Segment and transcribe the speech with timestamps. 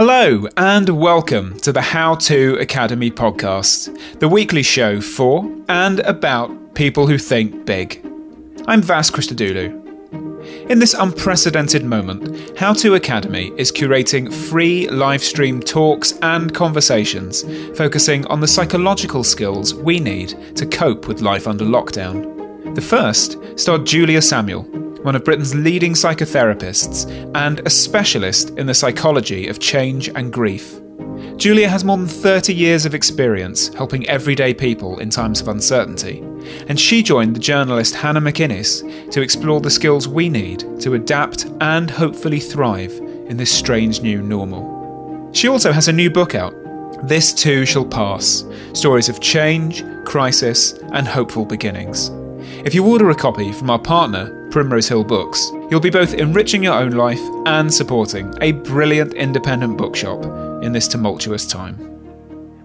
[0.00, 6.76] Hello, and welcome to the How To Academy podcast, the weekly show for and about
[6.76, 8.00] people who think big.
[8.68, 10.70] I'm Vas Christodoulou.
[10.70, 17.42] In this unprecedented moment, How To Academy is curating free live stream talks and conversations
[17.76, 22.76] focusing on the psychological skills we need to cope with life under lockdown.
[22.76, 28.74] The first starred Julia Samuel, one of Britain's leading psychotherapists and a specialist in the
[28.74, 30.80] psychology of change and grief.
[31.36, 36.18] Julia has more than 30 years of experience helping everyday people in times of uncertainty,
[36.68, 41.46] and she joined the journalist Hannah McInnes to explore the skills we need to adapt
[41.60, 42.92] and hopefully thrive
[43.28, 45.30] in this strange new normal.
[45.32, 46.54] She also has a new book out,
[47.06, 52.10] This Too Shall Pass Stories of Change, Crisis, and Hopeful Beginnings.
[52.64, 56.64] If you order a copy from our partner, Primrose Hill Books, you'll be both enriching
[56.64, 60.24] your own life and supporting a brilliant independent bookshop
[60.64, 61.78] in this tumultuous time.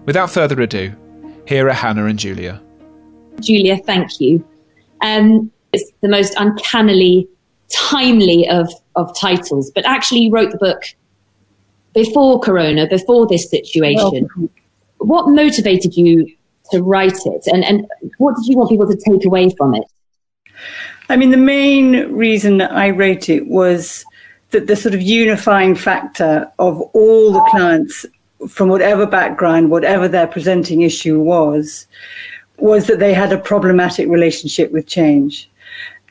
[0.04, 0.92] Without further ado,
[1.46, 2.60] here are Hannah and Julia.
[3.38, 4.44] Julia, thank you.
[5.00, 7.28] Um, it's the most uncannily
[7.72, 10.82] timely of, of titles, but actually, you wrote the book
[11.94, 14.28] before Corona, before this situation.
[14.36, 14.50] Well,
[14.98, 16.33] what motivated you
[16.70, 17.86] to write it, and, and
[18.18, 19.84] what did you want people to take away from it?
[21.08, 24.04] I mean, the main reason I wrote it was
[24.50, 28.06] that the sort of unifying factor of all the clients
[28.48, 31.86] from whatever background, whatever their presenting issue was,
[32.58, 35.50] was that they had a problematic relationship with change.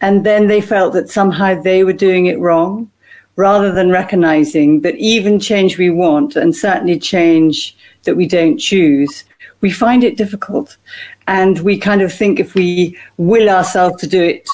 [0.02, 2.92] And then they felt that somehow they were doing it wrong,
[3.36, 9.24] rather than recognizing that even change we want, and certainly change that we don't choose,
[9.64, 10.78] we find it difficult.
[11.25, 14.47] And we kind of think if we will ourselves to do it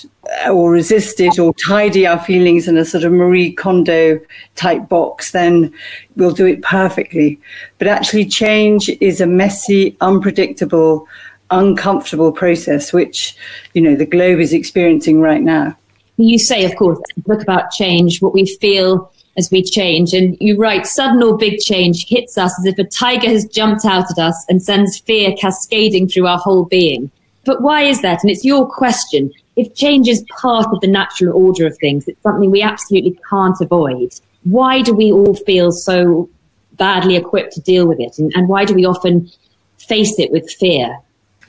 [0.45, 4.19] uh, or resist it or tidy our feelings in a sort of Marie Kondo
[4.55, 5.73] type box, then
[6.15, 7.39] we'll do it perfectly.
[7.79, 11.07] But actually, change is a messy, unpredictable,
[11.49, 13.35] uncomfortable process, which,
[13.73, 15.75] you know, the globe is experiencing right now.
[16.17, 20.13] You say, of course, book about change, what we feel as we change.
[20.13, 23.85] And you write, sudden or big change hits us as if a tiger has jumped
[23.85, 27.11] out at us and sends fear cascading through our whole being.
[27.45, 28.21] But why is that?
[28.21, 29.31] And it's your question.
[29.55, 33.59] If change is part of the natural order of things, it's something we absolutely can't
[33.59, 34.13] avoid.
[34.43, 36.29] Why do we all feel so
[36.73, 38.17] badly equipped to deal with it?
[38.19, 39.29] And, and why do we often
[39.77, 40.97] face it with fear?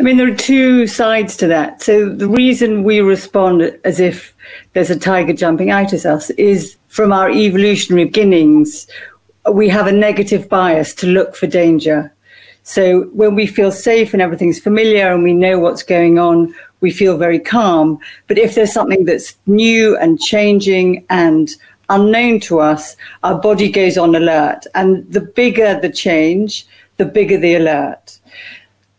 [0.00, 1.82] I mean, there are two sides to that.
[1.82, 4.34] So the reason we respond as if
[4.72, 8.86] there's a tiger jumping out at us is from our evolutionary beginnings,
[9.52, 12.10] we have a negative bias to look for danger.
[12.62, 16.90] So when we feel safe and everything's familiar and we know what's going on, we
[16.92, 17.98] feel very calm.
[18.26, 21.50] But if there's something that's new and changing and
[21.90, 24.66] unknown to us, our body goes on alert.
[24.74, 26.66] And the bigger the change,
[26.96, 28.18] the bigger the alert.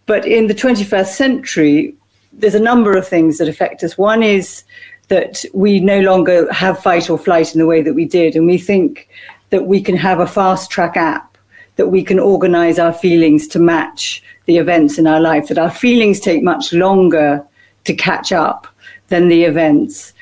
[0.05, 1.95] But in the 21st century,
[2.33, 3.97] there's a number of things that affect us.
[3.97, 4.63] One is
[5.09, 8.35] that we no longer have fight or flight in the way that we did.
[8.35, 9.09] And we think
[9.49, 11.37] that we can have a fast track app,
[11.75, 15.69] that we can organize our feelings to match the events in our life, that our
[15.69, 17.45] feelings take much longer
[17.83, 18.67] to catch up
[19.09, 20.13] than the events.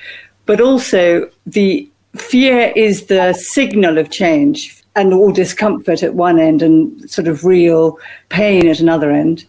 [0.46, 6.62] But also, the fear is the signal of change and all discomfort at one end
[6.62, 7.98] and sort of real
[8.30, 9.46] pain at another end.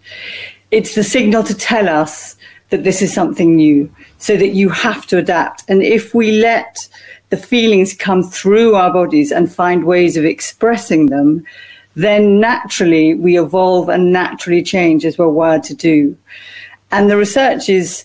[0.71, 2.37] It's the signal to tell us
[2.71, 5.65] that this is something new, so that you have to adapt.
[5.69, 6.89] And if we let
[7.31, 11.45] the feelings come through our bodies and find ways of expressing them,
[11.97, 16.17] then naturally we evolve and naturally change as we're wired to do.
[16.93, 18.05] And the research is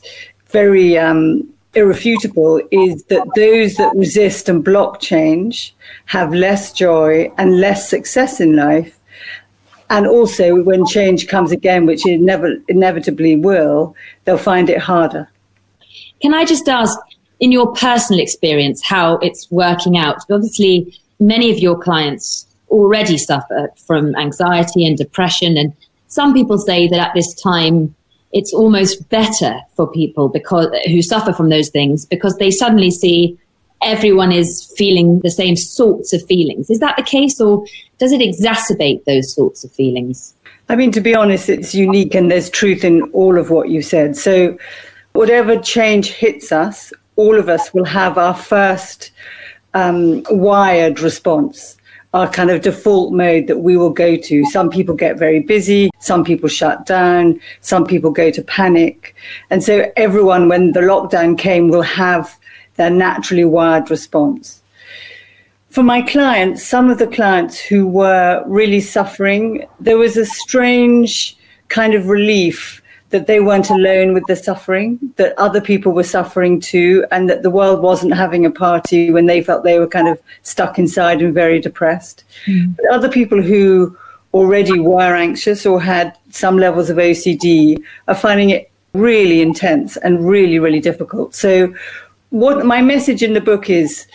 [0.50, 5.76] very um, irrefutable is that those that resist and block change
[6.06, 8.98] have less joy and less success in life.
[9.90, 15.30] And also, when change comes again, which it never inevitably will, they'll find it harder.
[16.22, 16.98] Can I just ask,
[17.40, 20.18] in your personal experience, how it's working out?
[20.32, 25.72] Obviously, many of your clients already suffer from anxiety and depression, and
[26.08, 27.94] some people say that at this time
[28.32, 33.38] it's almost better for people because who suffer from those things because they suddenly see
[33.82, 36.70] everyone is feeling the same sorts of feelings.
[36.70, 37.66] Is that the case, or
[37.98, 40.34] does it exacerbate those sorts of feelings?
[40.68, 43.82] I mean, to be honest, it's unique and there's truth in all of what you
[43.82, 44.18] said.
[44.18, 44.58] So,
[45.14, 49.12] whatever change hits us, all of us will have our first
[49.74, 51.78] um, wired response
[52.16, 54.46] our kind of default mode that we will go to.
[54.46, 59.14] Some people get very busy, some people shut down, some people go to panic.
[59.50, 62.40] And so everyone, when the lockdown came, will have
[62.78, 64.62] their naturally wired response.
[65.70, 71.36] for my clients, some of the clients who were really suffering, there was a strange
[71.68, 76.60] kind of relief that they weren't alone with the suffering, that other people were suffering
[76.60, 80.08] too, and that the world wasn't having a party when they felt they were kind
[80.08, 82.24] of stuck inside and very depressed.
[82.46, 82.76] Mm.
[82.76, 83.96] But other people who
[84.34, 90.28] already were anxious or had some levels of OCD are finding it really intense and
[90.28, 91.36] really, really difficult.
[91.36, 91.74] So,
[92.32, 94.08] what my message in the book is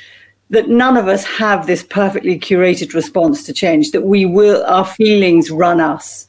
[0.51, 4.85] that none of us have this perfectly curated response to change, that we will, our
[4.85, 6.27] feelings run us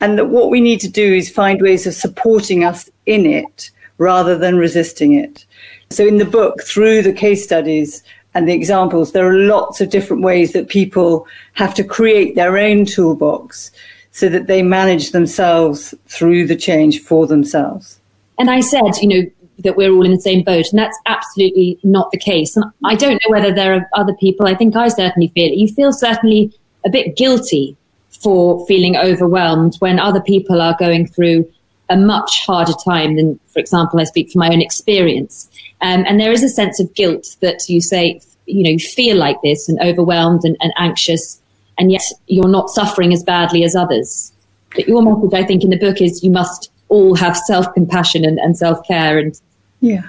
[0.00, 3.70] and that what we need to do is find ways of supporting us in it
[3.98, 5.44] rather than resisting it.
[5.90, 8.02] So, in the book, through the case studies
[8.34, 12.58] and the examples, there are lots of different ways that people have to create their
[12.58, 13.70] own toolbox
[14.10, 18.00] so that they manage themselves through the change for themselves.
[18.38, 21.78] And I said, you know, that we're all in the same boat, and that's absolutely
[21.84, 22.56] not the case.
[22.56, 25.56] And I don't know whether there are other people, I think I certainly feel it.
[25.56, 26.52] You feel certainly
[26.84, 27.76] a bit guilty
[28.24, 31.48] for feeling overwhelmed when other people are going through
[31.90, 35.48] a much harder time than, for example, I speak from my own experience.
[35.82, 39.18] Um, and there is a sense of guilt that you say, you know, you feel
[39.18, 41.40] like this and overwhelmed and, and anxious,
[41.78, 44.32] and yet you're not suffering as badly as others.
[44.74, 48.24] But your message, I think, in the book is you must all have self compassion
[48.24, 49.18] and, and self care.
[49.18, 49.38] And
[49.80, 50.08] yeah,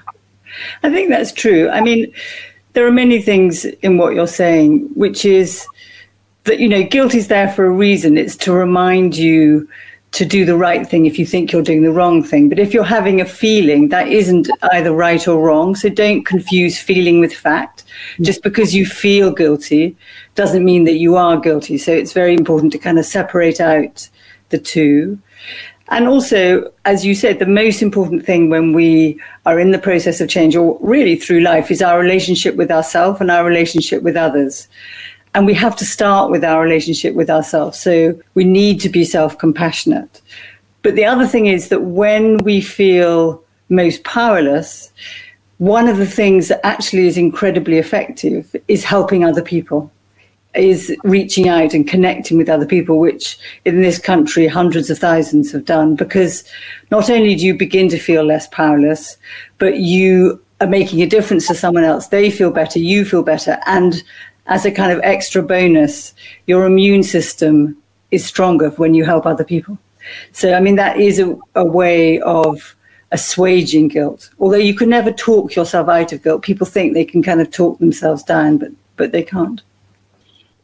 [0.84, 1.70] I think that's true.
[1.70, 2.14] I mean,
[2.74, 5.68] there are many things in what you're saying, which is
[6.46, 8.18] that you know guilt is there for a reason.
[8.18, 9.68] It's to remind you
[10.16, 12.48] to do the right thing if you think you're doing the wrong thing.
[12.48, 15.76] But if you're having a feeling that isn't either right or wrong.
[15.76, 17.84] So don't confuse feeling with fact.
[18.22, 19.98] Just because you feel guilty
[20.36, 21.78] doesn't mean that you are guilty.
[21.78, 24.08] So it's very important to kind of separate out
[24.50, 25.20] the two.
[25.90, 30.22] And also, as you said, the most important thing when we are in the process
[30.22, 34.16] of change, or really through life, is our relationship with ourselves and our relationship with
[34.16, 34.68] others.
[35.36, 37.78] And we have to start with our relationship with ourselves.
[37.78, 40.22] So we need to be self compassionate.
[40.82, 44.92] But the other thing is that when we feel most powerless,
[45.58, 49.92] one of the things that actually is incredibly effective is helping other people,
[50.54, 55.52] is reaching out and connecting with other people, which in this country hundreds of thousands
[55.52, 55.96] have done.
[55.96, 56.46] Because
[56.92, 59.18] not only do you begin to feel less powerless,
[59.58, 62.08] but you are making a difference to someone else.
[62.08, 64.02] They feel better, you feel better, and
[64.48, 66.14] as a kind of extra bonus,
[66.48, 67.78] your immune system
[68.12, 69.78] is stronger when you help other people.
[70.32, 72.76] So, I mean, that is a, a way of
[73.12, 74.30] assuaging guilt.
[74.40, 77.52] Although you can never talk yourself out of guilt, people think they can kind of
[77.52, 79.62] talk themselves down, but, but they can't.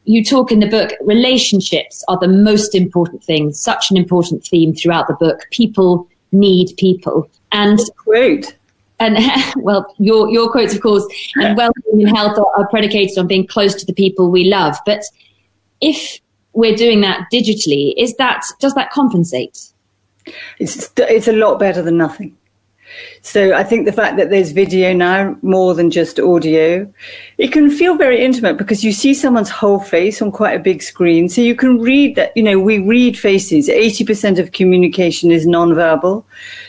[0.05, 4.73] You talk in the book, relationships are the most important thing, such an important theme
[4.73, 5.47] throughout the book.
[5.51, 7.29] People need people.
[7.51, 8.55] And great
[9.01, 9.17] and
[9.63, 11.05] well, your your quotes, of course,
[11.35, 14.77] and well-being and health are, are predicated on being close to the people we love.
[14.85, 15.03] But
[15.81, 16.19] if
[16.53, 19.67] we're doing that digitally, is that does that compensate?
[20.59, 22.37] It's it's a lot better than nothing.
[23.21, 26.91] So I think the fact that there's video now more than just audio,
[27.37, 30.83] it can feel very intimate because you see someone's whole face on quite a big
[30.83, 31.29] screen.
[31.29, 33.69] So you can read that, you know, we read faces.
[33.69, 36.25] 80% of communication is nonverbal.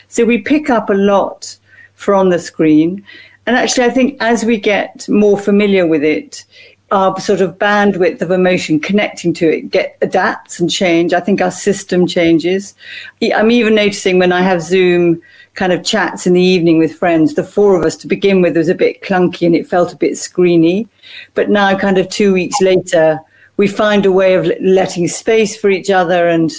[0.07, 1.57] So we pick up a lot
[2.03, 3.03] from the screen.
[3.45, 6.45] And actually, I think as we get more familiar with it,
[6.91, 11.11] our sort of bandwidth of emotion connecting to it get adapts and change.
[11.11, 12.75] I think our system changes.
[13.21, 15.21] I'm even noticing when I have Zoom
[15.55, 18.55] kind of chats in the evening with friends, the four of us to begin with
[18.55, 20.87] was a bit clunky and it felt a bit screeny.
[21.33, 23.19] But now, kind of two weeks later,
[23.57, 26.51] we find a way of letting space for each other and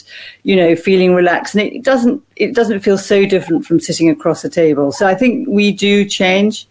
[0.42, 1.54] you know feeling relaxed.
[1.54, 4.92] And it doesn't it doesn't feel so different from sitting across a table.
[4.92, 6.66] So i think we do change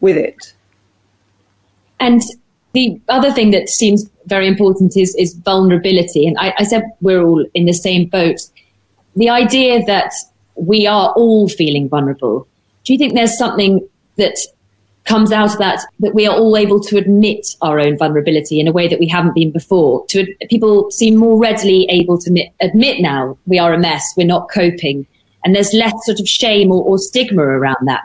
[0.00, 0.54] with it.
[1.98, 2.22] And
[2.72, 6.26] the other thing that seems very important is is vulnerability.
[6.26, 8.40] And I, I said we're all in the same boat.
[9.16, 10.12] The idea that
[10.54, 12.46] we are all feeling vulnerable
[12.84, 13.86] do you think there's something
[14.16, 14.36] that
[15.04, 18.68] comes out of that that we are all able to admit our own vulnerability in
[18.68, 20.04] a way that we haven't been before.
[20.08, 24.26] To people seem more readily able to admit, admit now we are a mess, we're
[24.26, 25.06] not coping,
[25.44, 28.02] and there's less sort of shame or, or stigma around that.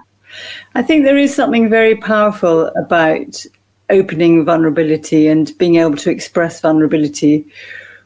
[0.74, 3.46] I think there is something very powerful about
[3.90, 7.46] opening vulnerability and being able to express vulnerability,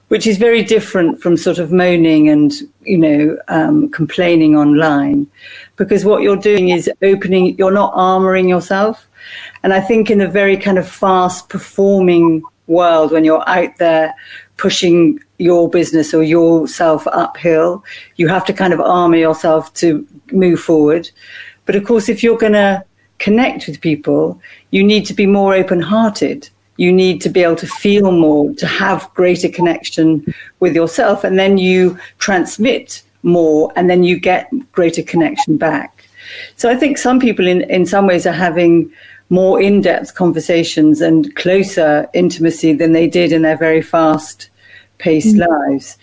[0.10, 5.28] which is very different from sort of moaning and you know um, complaining online
[5.80, 9.08] because what you're doing is opening, you're not armoring yourself.
[9.64, 14.14] And I think in a very kind of fast performing world, when you're out there
[14.58, 17.84] pushing your business or yourself uphill,
[18.18, 21.10] you have to kind of armor yourself to move forward.
[21.66, 22.84] But of course, if you're going to
[23.20, 24.40] connect with people,
[24.72, 26.50] you need to be more open hearted.
[26.76, 31.40] You need to be able to feel more, to have greater connection with yourself, and
[31.40, 36.06] then you transmit more, and then you get greater connection back.
[36.56, 38.92] So I think some people, in, in some ways, are having
[39.30, 44.50] more in depth conversations and closer intimacy than they did in their very fast
[44.98, 45.48] paced mm.
[45.48, 45.98] lives.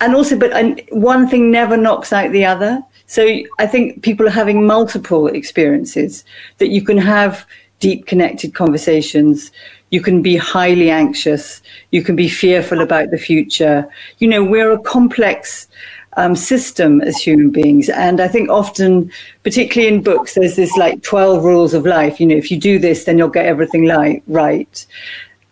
[0.00, 2.82] And also, but and one thing never knocks out the other.
[3.06, 3.26] So
[3.58, 6.24] I think people are having multiple experiences
[6.58, 7.46] that you can have
[7.80, 9.50] deep connected conversations.
[9.90, 11.62] You can be highly anxious.
[11.90, 13.88] You can be fearful about the future.
[14.18, 15.68] You know, we're a complex
[16.16, 17.88] um, system as human beings.
[17.88, 19.10] And I think often,
[19.42, 22.20] particularly in books, there's this like 12 rules of life.
[22.20, 24.86] You know, if you do this, then you'll get everything like right.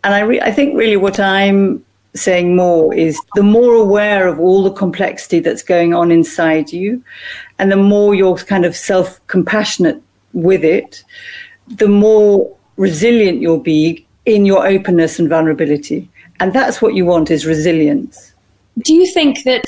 [0.05, 4.39] And I, re- I think really what I'm saying more is the more aware of
[4.39, 7.03] all the complexity that's going on inside you,
[7.59, 10.03] and the more you're kind of self compassionate
[10.33, 11.05] with it,
[11.69, 16.09] the more resilient you'll be in your openness and vulnerability.
[16.41, 18.33] And that's what you want is resilience.
[18.79, 19.65] Do you think that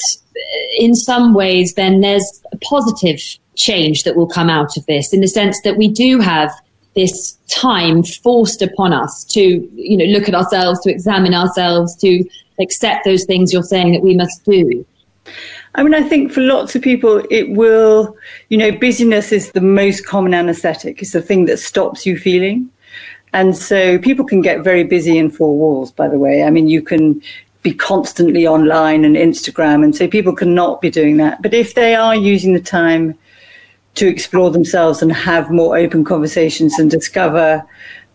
[0.78, 3.20] in some ways then there's a positive
[3.56, 6.50] change that will come out of this in the sense that we do have
[6.94, 12.24] this time forced upon us to you know look at ourselves to examine ourselves to
[12.60, 14.84] accept those things you're saying that we must do
[15.76, 18.16] I mean, I think for lots of people, it will,
[18.48, 21.02] you know, busyness is the most common anesthetic.
[21.02, 22.70] It's the thing that stops you feeling.
[23.32, 26.44] And so people can get very busy in four walls, by the way.
[26.44, 27.20] I mean, you can
[27.64, 29.82] be constantly online and Instagram.
[29.82, 31.42] And so people cannot be doing that.
[31.42, 33.18] But if they are using the time
[33.94, 37.64] to explore themselves and have more open conversations and discover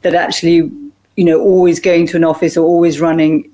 [0.04, 0.72] that actually,
[1.18, 3.50] you know, always going to an office or always running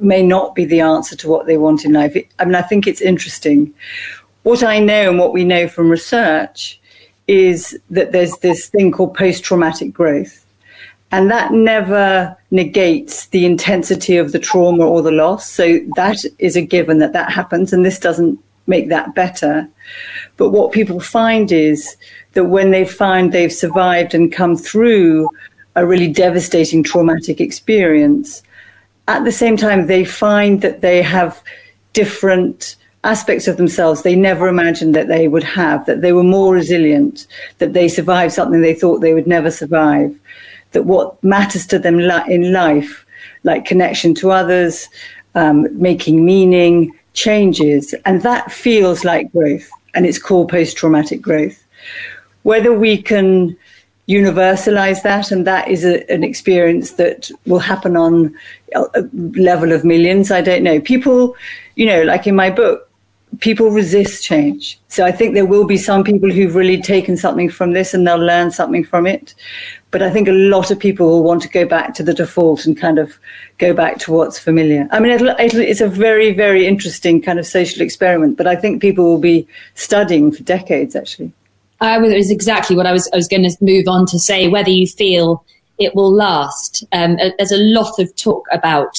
[0.00, 2.16] may not be the answer to what they want in life.
[2.38, 3.72] I mean, I think it's interesting.
[4.42, 6.78] What I know and what we know from research
[7.26, 10.41] is that there's this thing called post traumatic growth.
[11.12, 15.48] And that never negates the intensity of the trauma or the loss.
[15.48, 17.72] So that is a given that that happens.
[17.72, 19.68] And this doesn't make that better.
[20.38, 21.96] But what people find is
[22.32, 25.28] that when they find they've survived and come through
[25.76, 28.42] a really devastating traumatic experience,
[29.06, 31.42] at the same time, they find that they have
[31.92, 36.54] different aspects of themselves they never imagined that they would have, that they were more
[36.54, 37.26] resilient,
[37.58, 40.16] that they survived something they thought they would never survive,
[40.72, 43.06] that what matters to them in life,
[43.44, 44.88] like connection to others,
[45.34, 47.94] um, making meaning, changes.
[48.04, 49.68] And that feels like growth.
[49.94, 51.62] And it's called post traumatic growth.
[52.42, 53.56] Whether we can
[54.08, 58.34] universalize that, and that is a, an experience that will happen on
[58.74, 59.02] a
[59.34, 60.30] level of millions.
[60.30, 60.80] I don't know.
[60.80, 61.36] People,
[61.76, 62.88] you know, like in my book,
[63.40, 64.78] people resist change.
[64.88, 68.06] So I think there will be some people who've really taken something from this and
[68.06, 69.34] they'll learn something from it.
[69.90, 72.66] But I think a lot of people will want to go back to the default
[72.66, 73.18] and kind of
[73.58, 74.88] go back to what's familiar.
[74.90, 78.56] I mean, it'll, it'll, it's a very, very interesting kind of social experiment, but I
[78.56, 81.32] think people will be studying for decades, actually.
[81.80, 83.10] I was exactly what I was.
[83.12, 85.44] I was going to move on to say whether you feel
[85.78, 86.84] it will last.
[86.92, 88.96] Um, there's a lot of talk about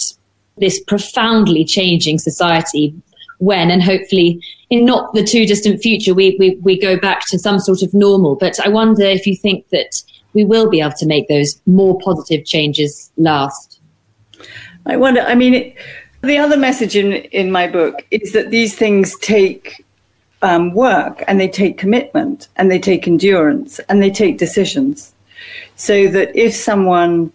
[0.57, 2.93] this profoundly changing society
[3.39, 7.39] when, and hopefully in not the too distant future, we, we, we go back to
[7.39, 8.35] some sort of normal.
[8.35, 11.99] But I wonder if you think that we will be able to make those more
[11.99, 13.79] positive changes last.
[14.85, 15.21] I wonder.
[15.21, 15.75] I mean, it,
[16.21, 19.85] the other message in in my book is that these things take
[20.41, 25.13] um, work and they take commitment and they take endurance and they take decisions.
[25.75, 27.31] So that if someone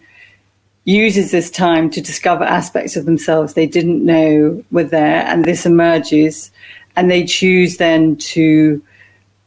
[0.85, 5.65] uses this time to discover aspects of themselves they didn't know were there and this
[5.65, 6.51] emerges
[6.95, 8.81] and they choose then to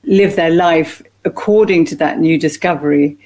[0.05, 3.17] live their life according to that new discovery.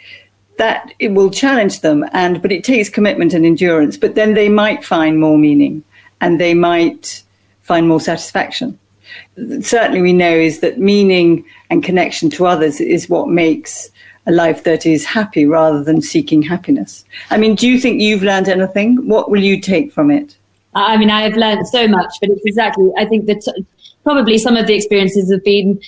[0.59, 3.97] That it will challenge them and but it takes commitment and endurance.
[3.97, 5.85] But then they might find more meaning
[6.21, 7.23] and they might
[7.63, 8.79] find more satisfaction.
[9.61, 13.91] Certainly we know is that meaning and connection to others is what makes
[14.27, 17.05] a life that is happy rather than seeking happiness.
[17.31, 19.07] I mean, do you think you've learned anything?
[19.07, 20.37] What will you take from it?
[20.75, 23.43] I mean, I have learned so much, but it's exactly, I think that
[24.05, 25.81] probably some of the experiences have been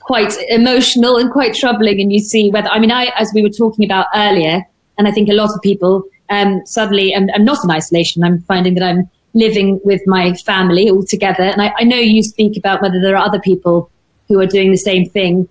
[0.00, 2.00] quite emotional and quite troubling.
[2.00, 4.66] And you see whether, I mean, I, as we were talking about earlier,
[4.98, 8.24] and I think a lot of people um, suddenly, I'm, I'm not in isolation.
[8.24, 11.44] I'm finding that I'm living with my family all together.
[11.44, 13.90] And I, I know you speak about whether there are other people
[14.28, 15.48] who are doing the same thing.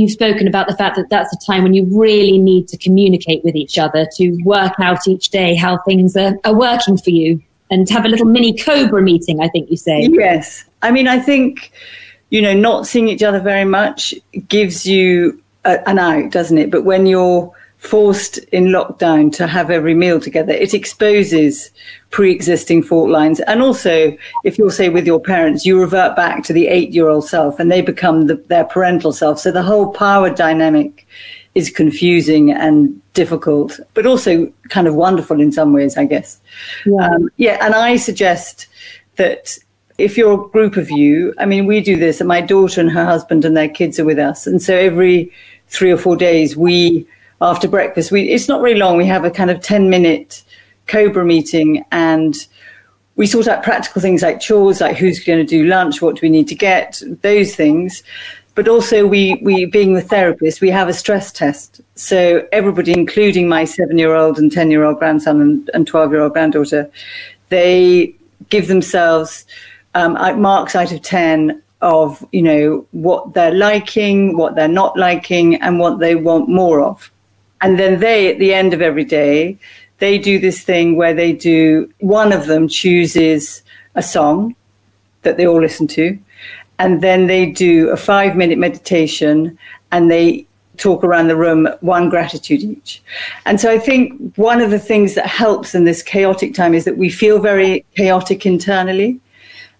[0.00, 3.44] You've spoken about the fact that that's a time when you really need to communicate
[3.44, 7.42] with each other to work out each day how things are, are working for you
[7.70, 10.08] and have a little mini Cobra meeting, I think you say.
[10.10, 10.64] Yes.
[10.80, 11.70] I mean, I think,
[12.30, 14.14] you know, not seeing each other very much
[14.48, 16.70] gives you a, an out, doesn't it?
[16.70, 21.70] But when you're forced in lockdown to have every meal together, it exposes
[22.10, 23.40] pre-existing fault lines.
[23.40, 27.58] And also, if you're say with your parents, you revert back to the eight-year-old self,
[27.58, 29.38] and they become the, their parental self.
[29.38, 31.06] So the whole power dynamic
[31.54, 36.38] is confusing and difficult, but also kind of wonderful in some ways, I guess.
[36.84, 38.66] Yeah, um, yeah and I suggest
[39.16, 39.58] that
[39.96, 42.90] if you're a group of you, I mean, we do this, and my daughter and
[42.90, 45.32] her husband and their kids are with us, and so every
[45.68, 47.06] three or four days we
[47.40, 48.10] after breakfast.
[48.10, 48.96] We it's not really long.
[48.96, 50.42] We have a kind of ten minute
[50.86, 52.34] Cobra meeting and
[53.16, 56.20] we sort out practical things like chores, like who's going to do lunch, what do
[56.22, 58.02] we need to get, those things.
[58.54, 61.80] But also, we, we being the therapist, we have a stress test.
[61.94, 66.90] So everybody, including my seven-year-old and ten-year-old grandson and, twelve-year-old granddaughter,
[67.48, 68.14] they
[68.48, 69.44] give themselves
[69.94, 75.56] um, marks out of ten of you know what they're liking, what they're not liking,
[75.56, 77.10] and what they want more of.
[77.60, 79.58] And then they, at the end of every day,
[79.98, 83.62] they do this thing where they do, one of them chooses
[83.94, 84.56] a song
[85.22, 86.18] that they all listen to.
[86.78, 89.58] And then they do a five minute meditation
[89.92, 90.46] and they
[90.78, 93.02] talk around the room one gratitude each.
[93.44, 96.86] And so I think one of the things that helps in this chaotic time is
[96.86, 99.20] that we feel very chaotic internally.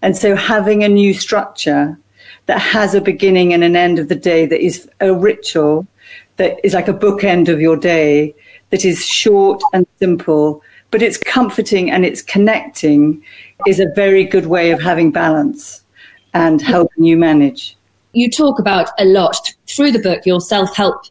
[0.02, 1.98] And so having a new structure
[2.46, 5.86] that has a beginning and an end of the day that is a ritual
[6.40, 8.34] that is like a bookend of your day
[8.70, 13.22] that is short and simple, but it's comforting and it's connecting
[13.66, 15.82] is a very good way of having balance
[16.32, 17.76] and helping you manage.
[18.12, 21.04] You talk about a lot through the book, your self help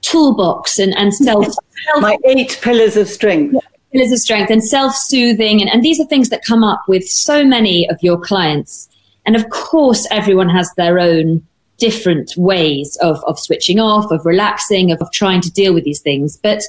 [0.00, 1.54] toolbox and, and self.
[1.98, 3.54] My eight pillars of strength.
[3.92, 5.60] Pillars of strength and self soothing.
[5.60, 8.88] And, and these are things that come up with so many of your clients.
[9.26, 11.46] And of course, everyone has their own
[11.86, 16.02] different ways of, of switching off, of relaxing, of, of trying to deal with these
[16.08, 16.36] things.
[16.48, 16.60] But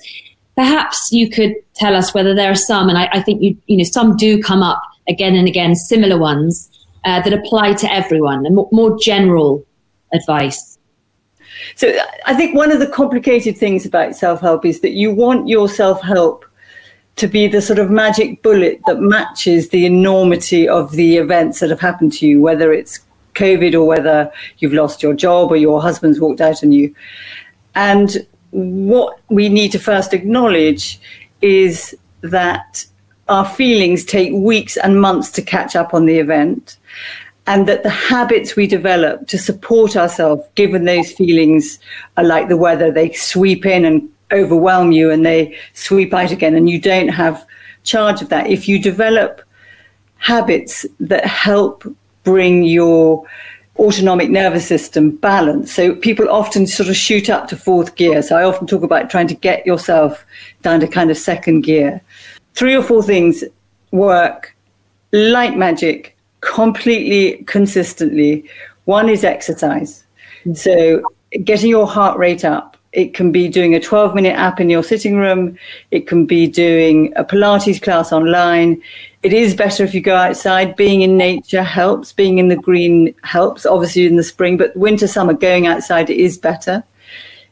[0.55, 3.77] perhaps you could tell us whether there are some, and I, I think you, you
[3.77, 6.53] know, some do come up again and again, similar ones
[7.05, 9.63] uh, that apply to everyone and more, more general
[10.19, 10.79] advice.
[11.75, 11.85] So
[12.25, 16.45] I think one of the complicated things about self-help is that you want your self-help
[17.15, 21.69] to be the sort of magic bullet that matches the enormity of the events that
[21.69, 22.99] have happened to you, whether it's
[23.33, 26.93] COVID or whether you've lost your job or your husband's walked out on you.
[27.75, 30.99] And what we need to first acknowledge
[31.41, 32.85] is that
[33.29, 36.77] our feelings take weeks and months to catch up on the event
[37.47, 41.79] and that the habits we develop to support ourselves given those feelings
[42.17, 46.55] are like the weather they sweep in and overwhelm you and they sweep out again
[46.55, 47.45] and you don't have
[47.83, 49.41] charge of that if you develop
[50.17, 51.83] habits that help
[52.23, 53.25] bring your
[53.79, 55.73] autonomic nervous system balance.
[55.73, 58.21] So people often sort of shoot up to fourth gear.
[58.21, 60.25] So I often talk about trying to get yourself
[60.61, 62.01] down to kind of second gear.
[62.53, 63.43] Three or four things
[63.91, 64.55] work
[65.11, 68.47] like magic completely consistently.
[68.85, 70.03] One is exercise.
[70.45, 70.57] Mm.
[70.57, 71.03] So
[71.43, 72.77] getting your heart rate up.
[72.91, 75.57] It can be doing a 12 minute app in your sitting room.
[75.89, 78.79] It can be doing a Pilates class online
[79.23, 80.75] it is better if you go outside.
[80.75, 82.11] Being in nature helps.
[82.11, 86.37] Being in the green helps, obviously in the spring, but winter, summer, going outside is
[86.37, 86.83] better.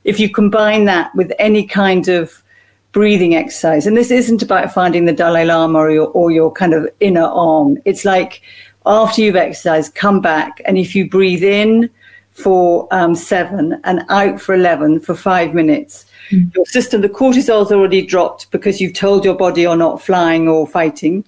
[0.03, 2.43] If you combine that with any kind of
[2.91, 6.73] breathing exercise, and this isn't about finding the Dalai Lama or your, or your kind
[6.73, 7.77] of inner arm.
[7.85, 8.41] It's like
[8.85, 11.89] after you've exercised, come back, and if you breathe in
[12.31, 16.53] for um, seven and out for 11 for five minutes, mm.
[16.53, 20.67] your system, the cortisol's already dropped because you've told your body you're not flying or
[20.67, 21.23] fighting.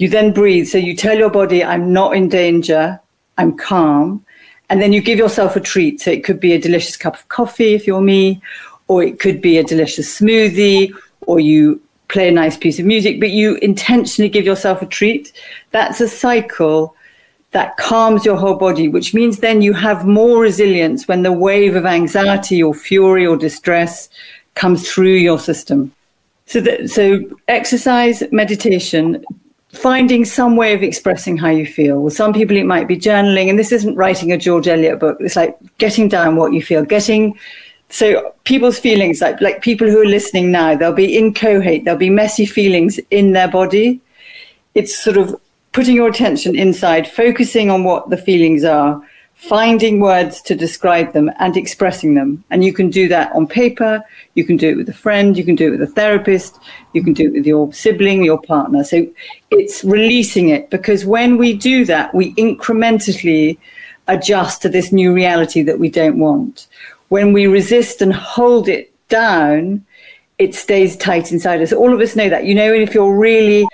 [0.00, 0.66] You then breathe.
[0.66, 2.98] So you tell your body, I'm not in danger,
[3.36, 4.24] I'm calm.
[4.70, 6.00] And then you give yourself a treat.
[6.00, 8.40] So it could be a delicious cup of coffee if you're me,
[8.88, 10.90] or it could be a delicious smoothie,
[11.26, 15.32] or you play a nice piece of music, but you intentionally give yourself a treat.
[15.70, 16.96] That's a cycle
[17.50, 21.76] that calms your whole body, which means then you have more resilience when the wave
[21.76, 24.08] of anxiety or fury or distress
[24.54, 25.92] comes through your system.
[26.46, 29.24] So, so exercise, meditation,
[29.72, 32.00] finding some way of expressing how you feel.
[32.02, 35.18] With some people, it might be journaling, and this isn't writing a George Eliot book.
[35.20, 37.38] It's like getting down what you feel, getting
[37.90, 42.10] so people's feelings, like like people who are listening now, they'll be inchoate, there'll be
[42.10, 44.00] messy feelings in their body.
[44.74, 45.38] It's sort of
[45.72, 49.02] putting your attention inside, focusing on what the feelings are,
[49.40, 52.44] finding words to describe them and expressing them.
[52.50, 55.44] And you can do that on paper, you can do it with a friend, you
[55.44, 56.58] can do it with a therapist,
[56.92, 58.84] you can do it with your sibling, your partner.
[58.84, 59.06] So
[59.50, 63.56] it's releasing it because when we do that, we incrementally
[64.08, 66.66] adjust to this new reality that we don't want.
[67.08, 69.86] When we resist and hold it down,
[70.38, 71.72] it stays tight inside us.
[71.72, 72.44] All of us know that.
[72.44, 73.66] You know, if you're really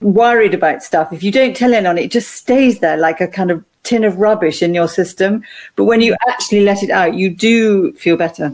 [0.00, 3.50] worried about stuff, if you don't tell anyone, it just stays there like a kind
[3.50, 5.44] of tin of rubbish in your system.
[5.76, 6.16] But when you mm.
[6.28, 8.52] actually let it out, you do feel better.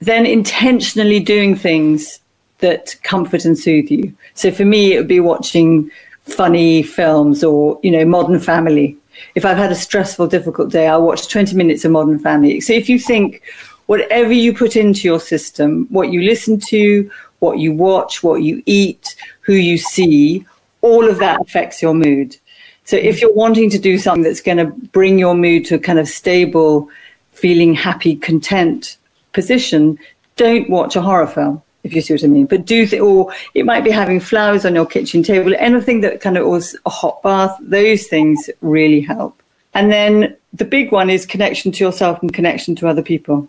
[0.00, 2.20] Then intentionally doing things
[2.58, 4.14] that comfort and soothe you.
[4.34, 5.90] So for me, it would be watching
[6.24, 8.96] funny films or, you know, Modern Family.
[9.34, 12.60] If I've had a stressful, difficult day, I'll watch 20 minutes of Modern Family.
[12.60, 13.42] So if you think
[13.86, 18.62] whatever you put into your system, what you listen to, what you watch, what you
[18.66, 20.46] eat, who you see,
[20.80, 22.36] all of that affects your mood.
[22.84, 25.78] So if you're wanting to do something that's going to bring your mood to a
[25.78, 26.88] kind of stable,
[27.32, 28.96] feeling happy, content
[29.32, 29.98] position,
[30.36, 32.46] don't watch a horror film if you see what I mean.
[32.46, 36.20] But do th- or it might be having flowers on your kitchen table, anything that
[36.20, 37.56] kind of was a hot bath.
[37.60, 39.40] Those things really help.
[39.74, 43.48] And then the big one is connection to yourself and connection to other people.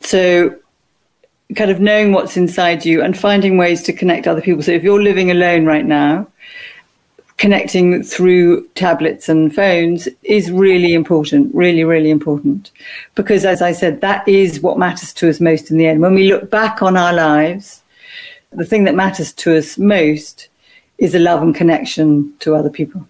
[0.00, 0.56] So
[1.56, 4.62] kind of knowing what's inside you and finding ways to connect other people.
[4.62, 6.28] So if you're living alone right now,
[7.42, 12.70] connecting through tablets and phones is really important, really, really important.
[13.16, 16.00] Because as I said, that is what matters to us most in the end.
[16.00, 17.82] When we look back on our lives,
[18.52, 20.50] the thing that matters to us most
[20.98, 23.04] is the love and connection to other people.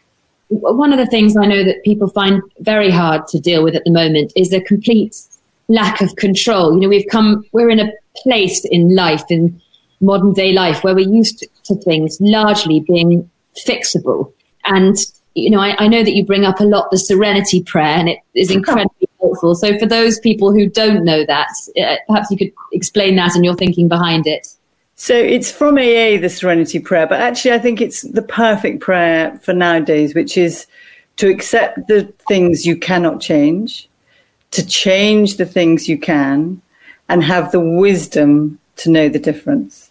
[0.48, 3.84] One of the things I know that people find very hard to deal with at
[3.84, 5.14] the moment is the complete
[5.68, 6.72] lack of control.
[6.72, 9.60] You know, we've come, we're in a place in life, in
[10.00, 14.32] modern day life, where we're used to things largely being fixable.
[14.64, 14.96] And,
[15.34, 18.08] you know, I, I, know that you bring up a lot the serenity prayer and
[18.08, 19.54] it is incredibly helpful.
[19.54, 21.48] So for those people who don't know that,
[21.80, 24.46] uh, perhaps you could explain that and your thinking behind it.
[24.94, 29.36] So it's from AA, the serenity prayer, but actually I think it's the perfect prayer
[29.42, 30.66] for nowadays, which is
[31.16, 33.88] to accept the things you cannot change,
[34.52, 36.62] to change the things you can,
[37.08, 39.90] and have the wisdom to know the difference.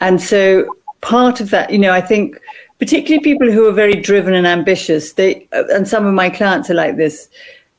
[0.00, 2.40] And so part of that, you know, I think
[2.78, 5.12] particularly people who are very driven and ambitious.
[5.14, 7.28] They uh, and some of my clients are like this.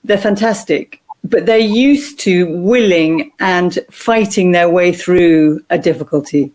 [0.03, 6.51] They're fantastic, but they're used to willing and fighting their way through a difficulty.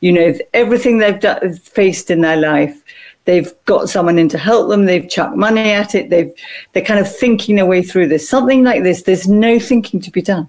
[0.00, 2.82] You know, everything they've faced in their life,
[3.24, 4.86] they've got someone in to help them.
[4.86, 6.10] They've chucked money at it.
[6.10, 6.32] They've
[6.72, 8.28] they're kind of thinking their way through this.
[8.28, 10.48] Something like this, there's no thinking to be done.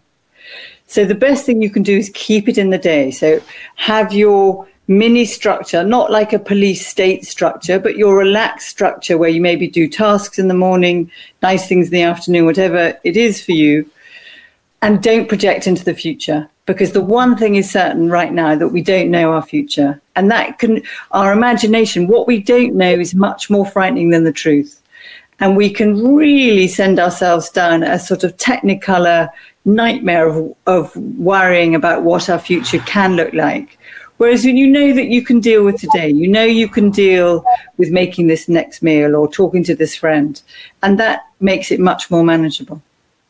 [0.87, 3.11] So the best thing you can do is keep it in the day.
[3.11, 3.41] So
[3.75, 9.29] have your mini structure, not like a police state structure, but your relaxed structure where
[9.29, 13.43] you maybe do tasks in the morning, nice things in the afternoon, whatever it is
[13.43, 13.89] for you.
[14.81, 18.69] And don't project into the future because the one thing is certain right now that
[18.69, 19.99] we don't know our future.
[20.15, 24.31] And that can, our imagination, what we don't know is much more frightening than the
[24.31, 24.81] truth.
[25.39, 29.29] And we can really send ourselves down a sort of technicolor
[29.65, 33.77] nightmare of, of worrying about what our future can look like
[34.17, 37.45] Whereas when you know that you can deal with today, you know you can deal
[37.77, 40.41] with making this next meal or talking to this friend,
[40.81, 42.81] and that makes it much more manageable.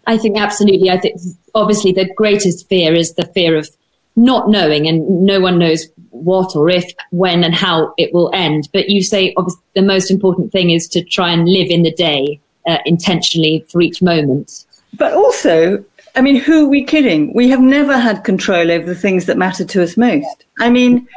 [0.06, 0.90] I think absolutely.
[0.90, 1.20] I think
[1.54, 3.70] obviously the greatest fear is the fear of
[4.16, 8.70] not knowing, and no one knows what or if, when, and how it will end.
[8.72, 11.94] But you say obviously the most important thing is to try and live in the
[11.94, 14.66] day uh, intentionally for each moment.
[14.94, 15.84] But also,
[16.18, 17.32] I mean, who are we kidding?
[17.36, 20.46] We have never had control over the things that matter to us most.
[20.58, 21.08] I mean,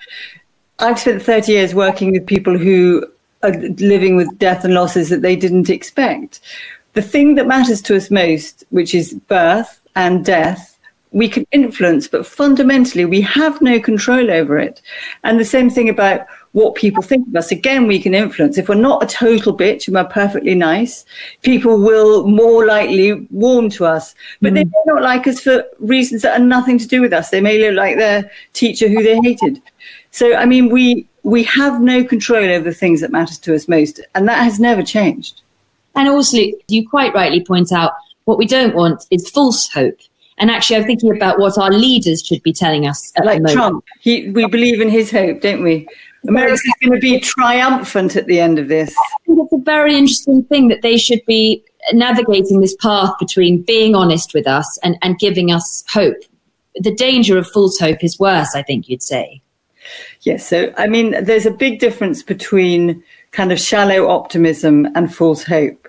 [0.79, 3.07] I've spent 30 years working with people who
[3.43, 6.41] are living with death and losses that they didn't expect.
[6.93, 10.79] The thing that matters to us most, which is birth and death,
[11.13, 14.83] we can influence, but fundamentally we have no control over it.
[15.25, 17.53] And the same thing about what people think of us.
[17.53, 18.59] Again, we can influence.
[18.59, 21.05] If we're not a total bitch and we're perfectly nice,
[21.43, 24.15] people will more likely warm to us.
[24.41, 24.57] But mm.
[24.57, 27.31] they may not like us for reasons that are nothing to do with us.
[27.31, 29.63] They may look like their teacher who they hated.
[30.11, 33.69] So, I mean, we we have no control over the things that matter to us
[33.69, 35.43] most, and that has never changed.
[35.95, 37.93] And also, you quite rightly point out
[38.25, 39.99] what we don't want is false hope.
[40.39, 43.13] And actually, I'm thinking about what our leaders should be telling us.
[43.23, 45.87] like Trump, he, we believe in his hope, don't we?
[46.29, 48.95] America's going to be triumphant at the end of this.
[48.99, 53.63] I think it's a very interesting thing that they should be navigating this path between
[53.63, 56.17] being honest with us and, and giving us hope.
[56.77, 59.41] The danger of false hope is worse, I think you'd say.
[60.23, 60.47] Yes.
[60.47, 65.89] So, I mean, there's a big difference between kind of shallow optimism and false hope.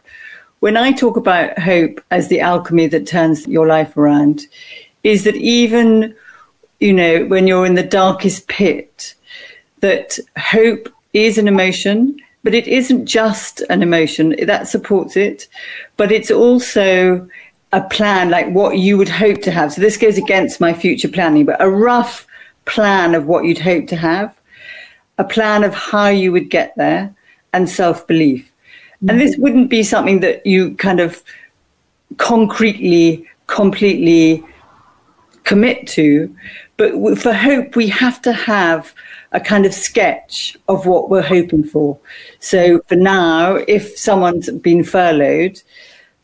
[0.60, 4.42] When I talk about hope as the alchemy that turns your life around,
[5.04, 6.16] is that even,
[6.80, 9.16] you know, when you're in the darkest pit,
[9.82, 15.48] that hope is an emotion, but it isn't just an emotion that supports it,
[15.98, 17.28] but it's also
[17.74, 19.74] a plan, like what you would hope to have.
[19.74, 22.28] So this goes against my future planning, but a rough
[22.66, 24.36] plan of what you'd hope to have,
[25.18, 27.14] a plan of how you would get there,
[27.54, 28.46] and self belief.
[28.46, 29.10] Mm-hmm.
[29.10, 31.24] And this wouldn't be something that you kind of
[32.18, 34.44] concretely, completely
[35.44, 36.36] commit to.
[36.78, 38.94] But for hope, we have to have
[39.32, 41.98] a kind of sketch of what we're hoping for.
[42.40, 45.62] So for now, if someone's been furloughed,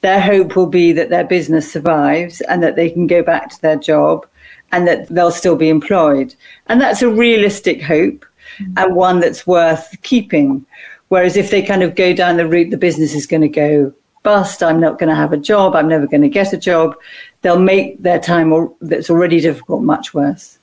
[0.01, 3.61] their hope will be that their business survives and that they can go back to
[3.61, 4.27] their job
[4.71, 6.35] and that they'll still be employed.
[6.67, 8.25] And that's a realistic hope
[8.59, 8.73] mm-hmm.
[8.77, 10.65] and one that's worth keeping.
[11.07, 13.93] Whereas if they kind of go down the route, the business is going to go
[14.23, 16.95] bust, I'm not going to have a job, I'm never going to get a job,
[17.41, 20.56] they'll make their time that's already difficult much worse.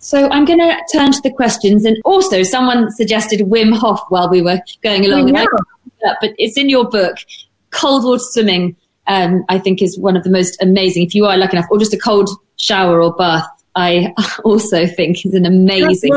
[0.00, 1.84] So I'm going to turn to the questions.
[1.84, 5.30] And also, someone suggested Wim Hof while we were going along.
[5.32, 7.18] But it's in your book.
[7.70, 8.74] Cold water swimming,
[9.06, 11.04] um, I think, is one of the most amazing.
[11.04, 14.12] If you are lucky enough, or just a cold shower or bath, I
[14.44, 16.12] also think is an amazing.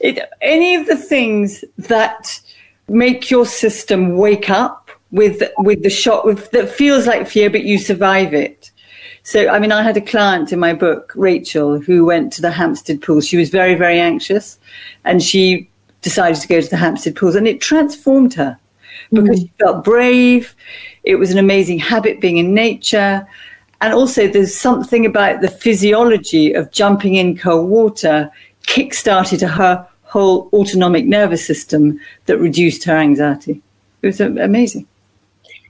[0.00, 2.40] It, any of the things that
[2.88, 7.64] make your system wake up with with the shock with, that feels like fear, but
[7.64, 8.70] you survive it.
[9.28, 12.50] So, I mean, I had a client in my book, Rachel, who went to the
[12.50, 13.28] Hampstead pools.
[13.28, 14.58] She was very, very anxious,
[15.04, 15.68] and she
[16.00, 18.58] decided to go to the Hampstead pools, and it transformed her
[19.12, 19.42] because mm.
[19.42, 20.56] she felt brave.
[21.04, 23.28] It was an amazing habit being in nature.
[23.82, 28.30] And also, there's something about the physiology of jumping in cold water
[28.64, 33.60] kick-started her whole autonomic nervous system that reduced her anxiety.
[34.00, 34.86] It was amazing.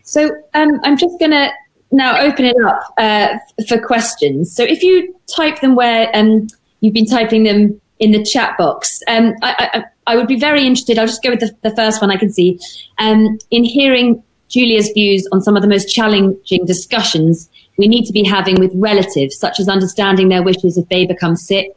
[0.04, 1.50] So um, I'm just going to
[1.90, 4.54] now open it up uh, for questions.
[4.54, 6.48] So if you type them where um,
[6.80, 10.64] you've been typing them in the chat box, um, I, I, I, would be very
[10.66, 10.98] interested.
[10.98, 12.58] I'll just go with the, the first one I can see.
[12.98, 17.48] Um, in hearing Julia's views on some of the most challenging discussions
[17.78, 21.36] we need to be having with relatives, such as understanding their wishes if they become
[21.36, 21.74] sick,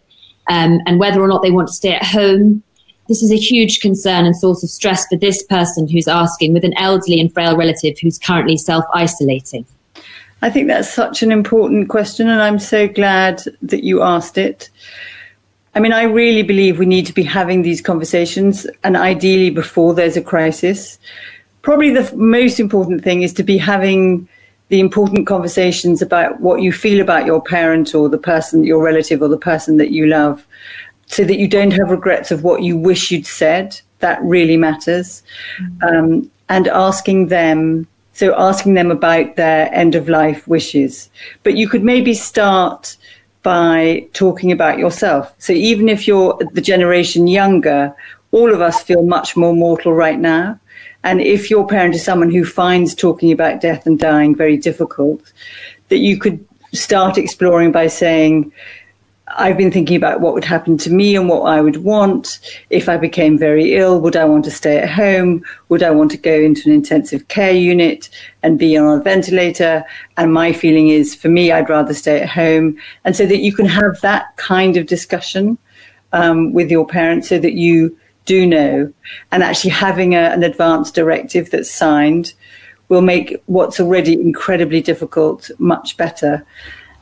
[0.50, 2.64] um, and whether or not they want to stay at home.
[3.08, 6.64] This is a huge concern and source of stress for this person who's asking with
[6.64, 9.66] an elderly and frail relative who's currently self isolating.
[10.42, 14.70] I think that's such an important question, and I'm so glad that you asked it.
[15.76, 19.94] I mean, I really believe we need to be having these conversations, and ideally before
[19.94, 21.00] there's a crisis.
[21.62, 24.28] Probably the most important thing is to be having
[24.70, 29.22] the important conversations about what you feel about your parent or the person, your relative,
[29.22, 30.46] or the person that you love,
[31.06, 33.80] so that you don't have regrets of what you wish you'd said.
[34.00, 35.22] That really matters.
[35.60, 35.84] Mm-hmm.
[35.84, 41.10] Um, and asking them, so asking them about their end of life wishes.
[41.44, 42.98] But you could maybe start
[43.44, 45.34] by talking about yourself.
[45.40, 47.96] So even if you're the generation younger,
[48.32, 50.60] all of us feel much more mortal right now.
[51.04, 55.34] And if your parent is someone who finds talking about death and dying very difficult,
[55.90, 58.52] that you could start exploring by saying,
[59.38, 62.40] I've been thinking about what would happen to me and what I would want
[62.70, 64.00] if I became very ill.
[64.02, 65.44] Would I want to stay at home?
[65.70, 68.10] Would I want to go into an intensive care unit
[68.44, 69.84] and be on a ventilator?
[70.18, 72.78] And my feeling is for me, I'd rather stay at home.
[73.06, 75.58] And so that you can have that kind of discussion
[76.14, 78.92] um, with your parents so that you do know.
[79.32, 82.34] And actually having a, an advance directive that's signed
[82.90, 86.46] will make what's already incredibly difficult much better.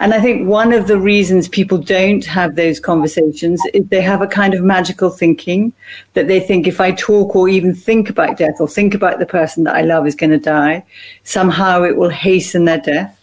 [0.02, 4.22] And I think one of the reasons people don't have those conversations is they have
[4.22, 5.74] a kind of magical thinking
[6.14, 9.26] that they think if I talk or even think about death or think about the
[9.26, 10.86] person that I love is going to die,
[11.24, 13.20] somehow it will hasten their death.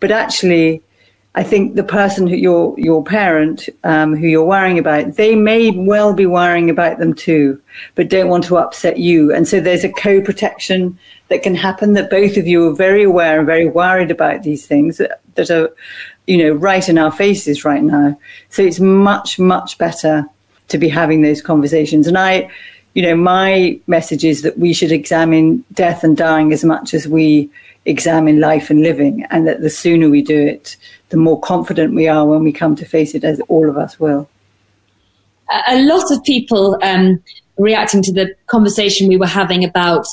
[0.00, 0.82] But actually,
[1.34, 5.70] I think the person who your your parent um, who you're worrying about, they may
[5.70, 7.60] well be worrying about them too,
[7.94, 9.32] but don't want to upset you.
[9.32, 13.38] And so there's a co-protection that can happen that both of you are very aware
[13.38, 15.00] and very worried about these things
[15.40, 15.70] that, are,
[16.26, 18.18] you know, right in our faces right now.
[18.50, 20.26] So it's much much better
[20.68, 22.06] to be having those conversations.
[22.06, 22.48] And I,
[22.94, 27.08] you know, my message is that we should examine death and dying as much as
[27.08, 27.50] we
[27.86, 30.76] examine life and living, and that the sooner we do it
[31.10, 33.98] the more confident we are when we come to face it, as all of us
[33.98, 34.28] will.
[35.68, 37.20] A lot of people um,
[37.58, 40.06] reacting to the conversation we were having about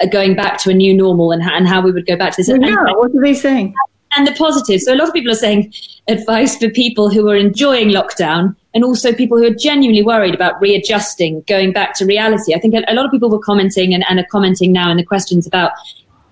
[0.00, 2.36] uh, going back to a new normal and, and how we would go back to
[2.38, 2.48] this.
[2.48, 3.74] Well, yeah, what are they saying?
[4.16, 4.84] And the positives.
[4.84, 5.72] So a lot of people are saying
[6.08, 10.60] advice for people who are enjoying lockdown and also people who are genuinely worried about
[10.60, 12.54] readjusting, going back to reality.
[12.54, 15.04] I think a, lot of people were commenting and, and are commenting now in the
[15.04, 15.72] questions about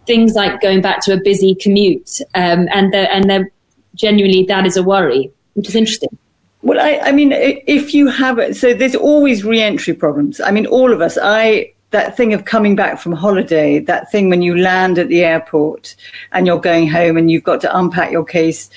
[0.07, 3.51] things like going back to a busy commute um, and, the, and they're
[3.95, 6.17] genuinely that is a worry, which is interesting.
[6.63, 10.41] Well, I, I mean, if you have so there's always re-entry problems.
[10.41, 11.17] I mean, all of us.
[11.21, 15.25] I that thing of coming back from holiday, that thing when you land at the
[15.25, 15.97] airport
[16.33, 18.71] and you're going home and you've got to unpack your case,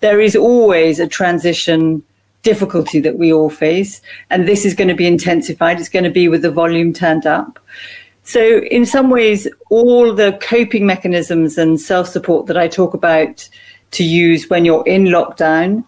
[0.00, 2.02] there is always a transition
[2.42, 4.00] difficulty that we all face.
[4.30, 5.80] And this is going to be intensified.
[5.80, 7.58] It's going to be with the volume turned up.
[8.24, 13.48] So, in some ways, all the coping mechanisms and self support that I talk about
[13.92, 15.82] to use when you're in lockdown,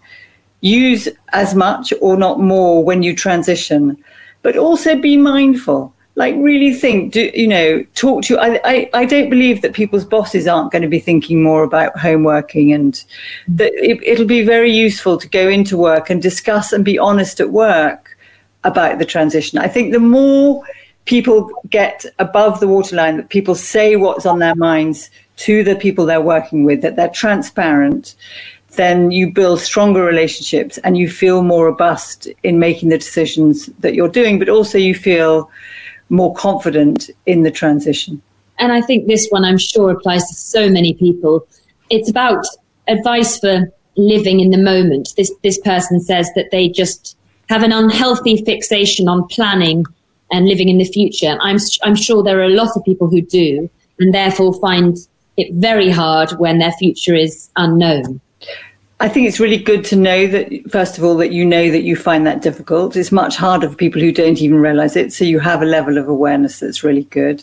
[0.62, 4.02] use as much or not more when you transition,
[4.40, 9.04] but also be mindful like really think do you know talk to I, I i
[9.04, 13.02] don't believe that people's bosses aren't going to be thinking more about home working and
[13.48, 17.40] that it, it'll be very useful to go into work and discuss and be honest
[17.40, 18.16] at work
[18.64, 19.59] about the transition.
[19.59, 20.64] I think the more
[21.06, 26.04] people get above the waterline that people say what's on their minds to the people
[26.04, 28.14] they're working with that they're transparent
[28.76, 33.94] then you build stronger relationships and you feel more robust in making the decisions that
[33.94, 35.50] you're doing but also you feel
[36.11, 38.20] more confident in the transition.
[38.59, 41.46] And I think this one, I'm sure, applies to so many people.
[41.88, 42.44] It's about
[42.88, 45.14] advice for living in the moment.
[45.16, 47.16] This this person says that they just
[47.49, 49.85] have an unhealthy fixation on planning
[50.31, 51.38] and living in the future.
[51.40, 54.96] I'm I'm sure there are a lot of people who do, and therefore find
[55.37, 58.20] it very hard when their future is unknown.
[59.02, 61.82] I think it's really good to know that, first of all, that you know that
[61.82, 62.96] you find that difficult.
[62.96, 65.10] It's much harder for people who don't even realize it.
[65.12, 67.42] So you have a level of awareness that's really good.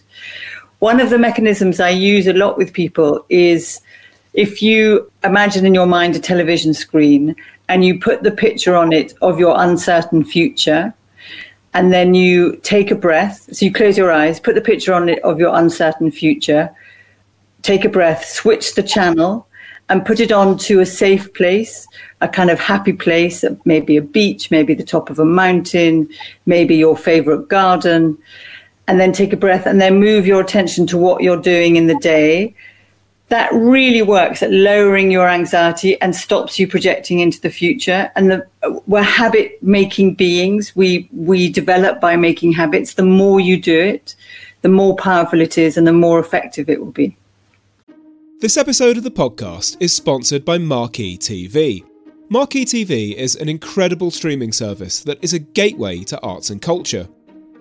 [0.80, 3.82] One of the mechanisms I use a lot with people is
[4.34, 7.36] if you imagine in your mind a television screen
[7.67, 10.93] and you put the picture on it of your uncertain future,
[11.74, 13.50] and then you take a breath.
[13.52, 16.70] So you close your eyes, put the picture on it of your uncertain future,
[17.63, 19.48] take a breath, switch the channel,
[19.89, 21.88] and put it on to a safe place,
[22.21, 26.10] a kind of happy place, maybe a beach, maybe the top of a mountain,
[26.45, 28.17] maybe your favorite garden,
[28.88, 31.88] and then take a breath and then move your attention to what you're doing in
[31.88, 32.54] the day.
[33.30, 38.10] That really works at lowering your anxiety and stops you projecting into the future.
[38.15, 40.73] And the, we're habit making beings.
[40.76, 42.93] We, we develop by making habits.
[42.93, 44.15] The more you do it,
[44.62, 47.17] the more powerful it is and the more effective it will be.
[48.39, 51.84] This episode of the podcast is sponsored by Marquee TV.
[52.30, 57.10] Marquee TV is an incredible streaming service that is a gateway to arts and culture.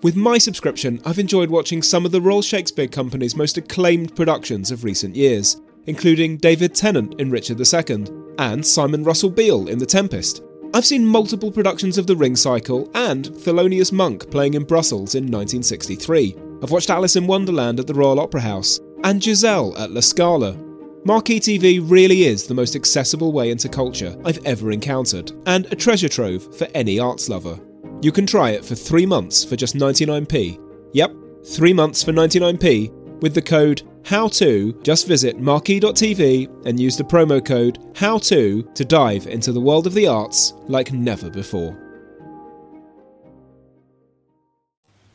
[0.03, 4.71] With my subscription, I've enjoyed watching some of the Royal Shakespeare Company's most acclaimed productions
[4.71, 8.05] of recent years, including David Tennant in Richard II
[8.39, 10.43] and Simon Russell Beale in The Tempest.
[10.75, 15.25] I've seen multiple productions of The Ring Cycle and Thelonious Monk playing in Brussels in
[15.25, 16.37] 1963.
[16.63, 20.66] I've watched Alice in Wonderland at the Royal Opera House and Giselle at La Scala.
[21.07, 25.77] Marquee TV really is the most accessible way into culture I've ever encountered, and a
[25.77, 27.61] treasure trove for any arts lover.
[28.03, 30.59] You can try it for three months for just 99p.
[30.95, 31.13] Yep,
[31.45, 34.83] three months for 99p with the code HOW2.
[34.83, 39.95] Just visit marquee.tv and use the promo code HOW2 to dive into the world of
[39.95, 41.79] the arts like never before.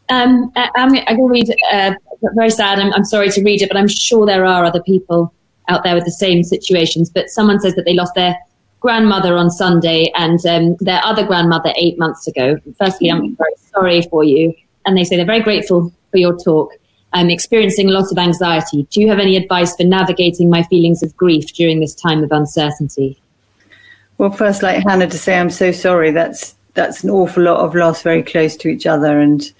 [0.08, 1.96] Um, I, am going to read, uh,
[2.34, 5.34] very sad, I'm, I'm sorry to read it, but I'm sure there are other people
[5.72, 7.10] out there with the same situations.
[7.10, 8.36] But someone says that they lost their
[8.82, 12.60] grandmother on Sunday and um, their other grandmother eight months ago.
[12.78, 14.54] Firstly, I'm very sorry for you.
[14.86, 16.74] And they say they're very grateful for your talk.
[17.14, 18.88] I'm experiencing a lot of anxiety.
[18.90, 22.32] Do you have any advice for navigating my feelings of grief during this time of
[22.32, 23.22] uncertainty?
[24.18, 26.12] Well, first, like Hannah, to say I'm so sorry.
[26.12, 29.52] That's that's an awful lot of loss very close to each other, and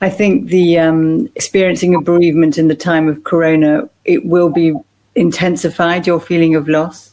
[0.00, 4.74] I think the um, experiencing a bereavement in the time of Corona it will be
[5.16, 7.12] intensified your feeling of loss.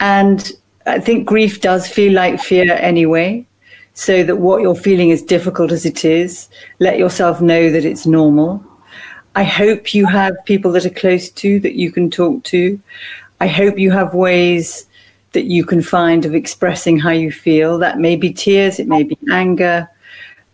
[0.00, 0.52] And
[0.86, 3.46] I think grief does feel like fear anyway.
[3.94, 8.06] So that what you're feeling is difficult as it is, let yourself know that it's
[8.06, 8.64] normal.
[9.34, 12.80] I hope you have people that are close to that you can talk to.
[13.40, 14.86] I hope you have ways
[15.32, 17.78] that you can find of expressing how you feel.
[17.78, 19.90] That may be tears, it may be anger,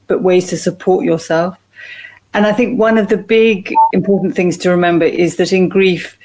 [0.08, 1.56] but ways to support yourself.
[2.34, 6.17] And I think one of the big important things to remember is that in grief,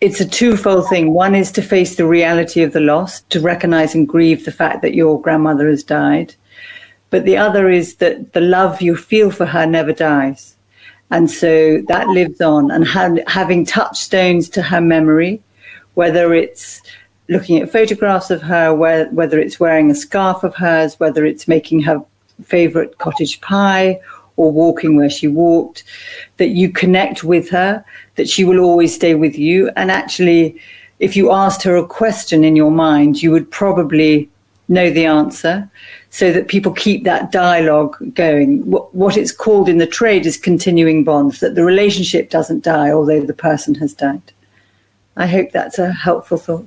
[0.00, 1.12] it's a twofold thing.
[1.12, 4.82] One is to face the reality of the loss, to recognize and grieve the fact
[4.82, 6.34] that your grandmother has died.
[7.10, 10.56] But the other is that the love you feel for her never dies.
[11.10, 12.70] And so that lives on.
[12.70, 15.40] And ha- having touchstones to her memory,
[15.94, 16.82] whether it's
[17.28, 21.48] looking at photographs of her, where, whether it's wearing a scarf of hers, whether it's
[21.48, 22.04] making her
[22.42, 24.00] favorite cottage pie
[24.36, 25.84] or walking where she walked,
[26.36, 27.82] that you connect with her,
[28.16, 29.70] that she will always stay with you.
[29.76, 30.60] And actually,
[30.98, 34.28] if you asked her a question in your mind, you would probably
[34.68, 35.70] know the answer
[36.10, 38.62] so that people keep that dialogue going.
[38.70, 43.20] What, it's called in the trade is continuing bonds, that the relationship doesn't die although
[43.20, 44.32] the person has died.
[45.16, 46.66] I hope that's a helpful thought.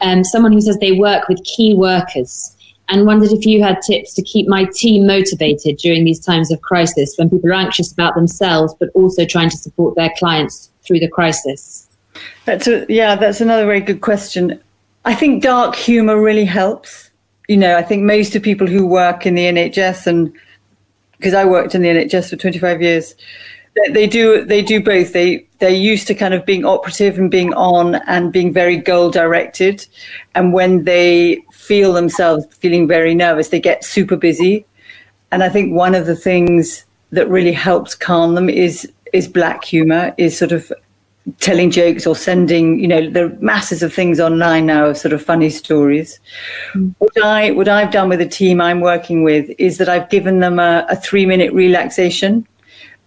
[0.00, 2.56] Um, someone who says they work with key workers
[2.92, 6.60] and wondered if you had tips to keep my team motivated during these times of
[6.60, 11.00] crisis when people are anxious about themselves but also trying to support their clients through
[11.00, 11.88] the crisis.
[12.44, 14.60] That's a, yeah, that's another very good question.
[15.06, 17.10] I think dark humor really helps.
[17.48, 20.32] You know, I think most of people who work in the NHS and
[21.16, 23.14] because I worked in the NHS for 25 years,
[23.74, 25.12] they, they do they do both.
[25.12, 29.10] They they're used to kind of being operative and being on and being very goal
[29.10, 29.86] directed,
[30.34, 34.66] and when they feel themselves feeling very nervous, they get super busy.
[35.30, 39.64] And I think one of the things that really helps calm them is is black
[39.64, 40.72] humor, is sort of
[41.38, 45.12] telling jokes or sending, you know, there are masses of things online now of sort
[45.12, 46.18] of funny stories.
[46.74, 46.94] Mm.
[46.98, 50.40] What I what I've done with the team I'm working with is that I've given
[50.40, 52.46] them a, a three minute relaxation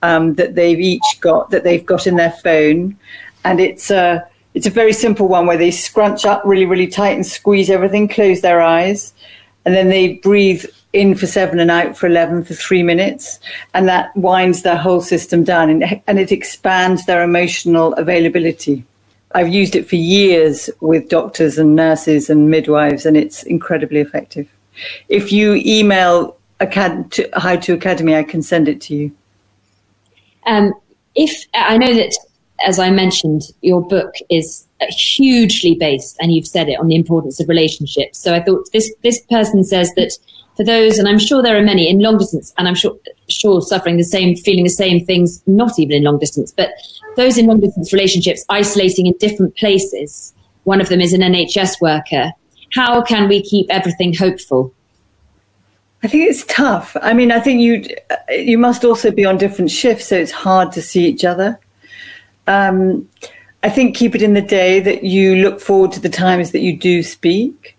[0.02, 2.98] um, that they've each got that they've got in their phone,
[3.44, 4.26] and it's a
[4.56, 8.08] it's a very simple one where they scrunch up really really tight and squeeze everything,
[8.08, 9.14] close their eyes,
[9.66, 13.40] and then they breathe in for seven and out for 11 for three minutes.
[13.74, 18.86] And that winds their whole system down and, and it expands their emotional availability.
[19.34, 24.48] I've used it for years with doctors and nurses and midwives, and it's incredibly effective.
[25.10, 29.12] If you email acad- to, How to Academy, I can send it to you.
[30.46, 30.74] Um,
[31.16, 32.16] if I know that,
[32.64, 37.40] as I mentioned, your book is hugely based, and you've said it on the importance
[37.40, 38.20] of relationships.
[38.20, 40.18] So I thought this this person says that
[40.56, 42.98] for those, and I'm sure there are many in long distance, and I'm sure
[43.28, 46.70] sure suffering the same, feeling the same things, not even in long distance, but
[47.18, 50.34] those in long distance relationships, isolating in different places.
[50.64, 52.32] One of them is an NHS worker.
[52.74, 54.74] How can we keep everything hopeful?
[56.04, 56.96] I think it's tough.
[57.02, 57.84] I mean, I think you
[58.30, 61.60] you must also be on different shifts, so it's hard to see each other.
[62.48, 63.08] Um,
[63.64, 66.60] I think keep it in the day that you look forward to the times that
[66.60, 67.78] you do speak.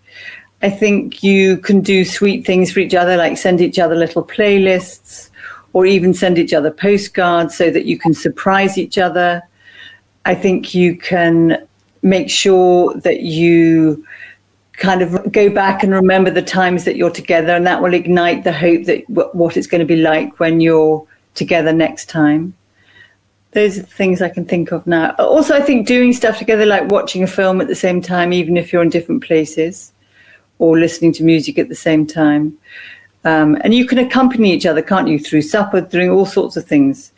[0.61, 4.23] I think you can do sweet things for each other, like send each other little
[4.23, 5.29] playlists
[5.73, 9.41] or even send each other postcards so that you can surprise each other.
[10.25, 11.65] I think you can
[12.01, 14.05] make sure that you
[14.73, 18.43] kind of go back and remember the times that you're together, and that will ignite
[18.43, 21.05] the hope that what it's going to be like when you're
[21.35, 22.53] together next time.
[23.57, 25.15] Those are the things I can think of now.
[25.17, 28.55] Also, I think doing stuff together, like watching a film at the same time, even
[28.55, 29.91] if you're in different places
[30.59, 32.55] or listening to music at the same time.
[33.25, 36.65] Um, and you can accompany each other, can't you, through supper, doing all sorts of
[36.65, 37.11] things,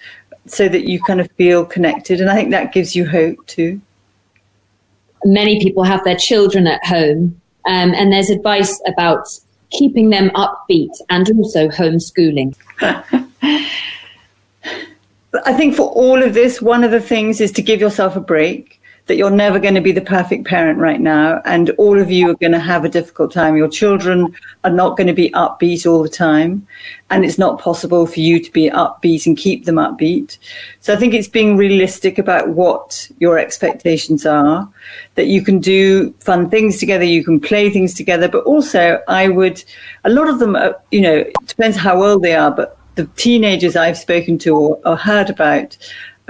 [0.46, 2.22] so that you kind of feel connected.
[2.22, 3.82] And I think that gives you hope too.
[5.26, 9.28] Many people have their children at home, um, and there's advice about
[9.72, 12.56] keeping them upbeat and also homeschooling.
[15.46, 18.22] I think for all of this, one of the things is to give yourself a
[18.22, 22.12] break that you're never going to be the perfect parent right now, and all of
[22.12, 23.58] you are going to have a difficult time.
[23.58, 26.68] Your children are not going to be upbeat all the time,
[27.10, 30.38] and it's not possible for you to be upbeat and keep them upbeat.
[30.82, 34.70] So I think it's being realistic about what your expectations are,
[35.16, 39.28] that you can do fun things together, you can play things together, but also I
[39.28, 39.64] would,
[40.04, 43.06] a lot of them, are, you know, it depends how old they are, but the
[43.16, 45.78] teenagers I've spoken to or, or heard about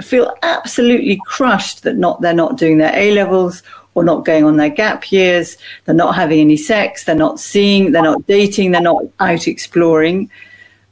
[0.00, 3.62] feel absolutely crushed that not they're not doing their A levels
[3.94, 5.56] or not going on their gap years.
[5.84, 7.04] They're not having any sex.
[7.04, 7.92] They're not seeing.
[7.92, 8.70] They're not dating.
[8.70, 10.30] They're not out exploring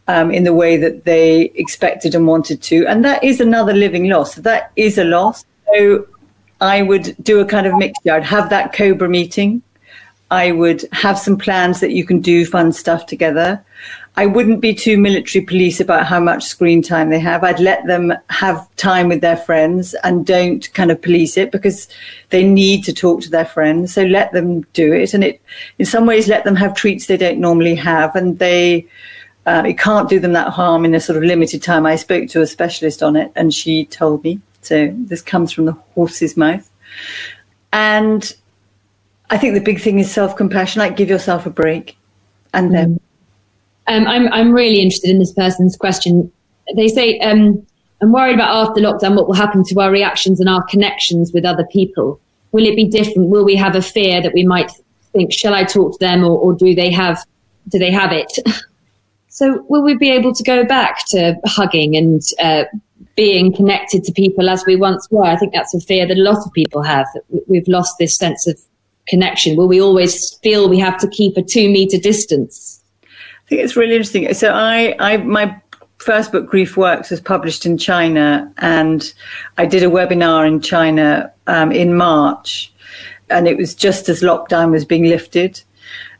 [0.08, 2.86] um, in the way that they expected and wanted to.
[2.86, 4.34] And that is another living loss.
[4.34, 5.44] That is a loss.
[5.74, 6.06] So
[6.60, 8.12] I would do a kind of mixture.
[8.12, 9.62] I'd have that Cobra meeting.
[10.30, 13.64] I would have some plans that you can do fun stuff together.
[14.18, 17.44] I wouldn't be too military police about how much screen time they have.
[17.44, 21.86] I'd let them have time with their friends and don't kind of police it because
[22.30, 23.94] they need to talk to their friends.
[23.94, 25.14] So let them do it.
[25.14, 25.40] And it,
[25.78, 28.16] in some ways, let them have treats they don't normally have.
[28.16, 28.88] And they,
[29.46, 31.86] uh, it can't do them that harm in a sort of limited time.
[31.86, 34.40] I spoke to a specialist on it and she told me.
[34.62, 36.68] So this comes from the horse's mouth.
[37.72, 38.34] And
[39.30, 40.80] I think the big thing is self compassion.
[40.80, 41.96] Like give yourself a break
[42.52, 42.98] and then.
[43.88, 46.30] Um, I'm, I'm really interested in this person's question.
[46.76, 47.66] They say, um,
[48.00, 51.44] I'm worried about after lockdown what will happen to our reactions and our connections with
[51.44, 52.20] other people.
[52.52, 53.28] Will it be different?
[53.28, 54.70] Will we have a fear that we might
[55.12, 57.24] think, shall I talk to them or, or do they have
[57.68, 58.32] do they have it?
[59.28, 62.64] so will we be able to go back to hugging and uh,
[63.14, 65.24] being connected to people as we once were?
[65.24, 67.06] I think that's a fear that a lot of people have.
[67.46, 68.58] We've lost this sense of
[69.08, 69.56] connection?
[69.56, 72.77] Will we always feel we have to keep a two meter distance?
[73.48, 74.34] I think it's really interesting.
[74.34, 75.58] So I, I, my
[75.96, 79.10] first book, Grief Works, was published in China, and
[79.56, 82.70] I did a webinar in China um, in March,
[83.30, 85.62] and it was just as lockdown was being lifted,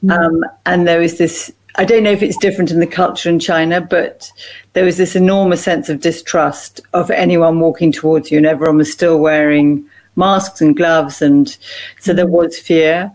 [0.03, 0.11] mm.
[0.11, 1.53] um, and there was this.
[1.75, 4.33] I don't know if it's different in the culture in China, but
[4.73, 8.91] there was this enormous sense of distrust of anyone walking towards you, and everyone was
[8.91, 9.85] still wearing
[10.17, 11.59] masks and gloves, and
[12.01, 12.31] so there mm.
[12.31, 13.13] was fear.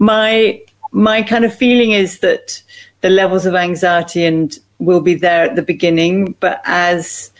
[0.00, 0.60] My
[0.90, 2.60] my kind of feeling is that
[3.02, 7.30] the levels of anxiety and will be there at the beginning, but as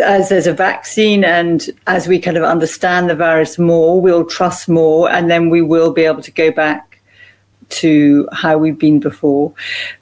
[0.00, 4.68] as there's a vaccine and as we kind of understand the virus more, we'll trust
[4.68, 6.92] more, and then we will be able to go back
[7.68, 9.52] to how we've been before.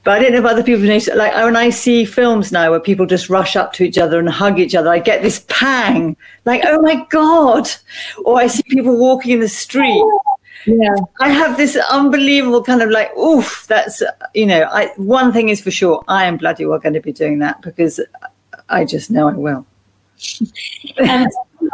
[0.03, 1.09] But I don't know if other people notice.
[1.13, 4.29] Like when I see films now where people just rush up to each other and
[4.29, 7.69] hug each other, I get this pang, like oh my god!
[8.23, 10.03] Or I see people walking in the street
[10.65, 10.95] yeah.
[11.19, 15.59] I have this unbelievable kind of like oof that's you know i one thing is
[15.61, 17.99] for sure i am bloody well going to be doing that because
[18.69, 19.65] i just know i will.
[20.97, 21.31] And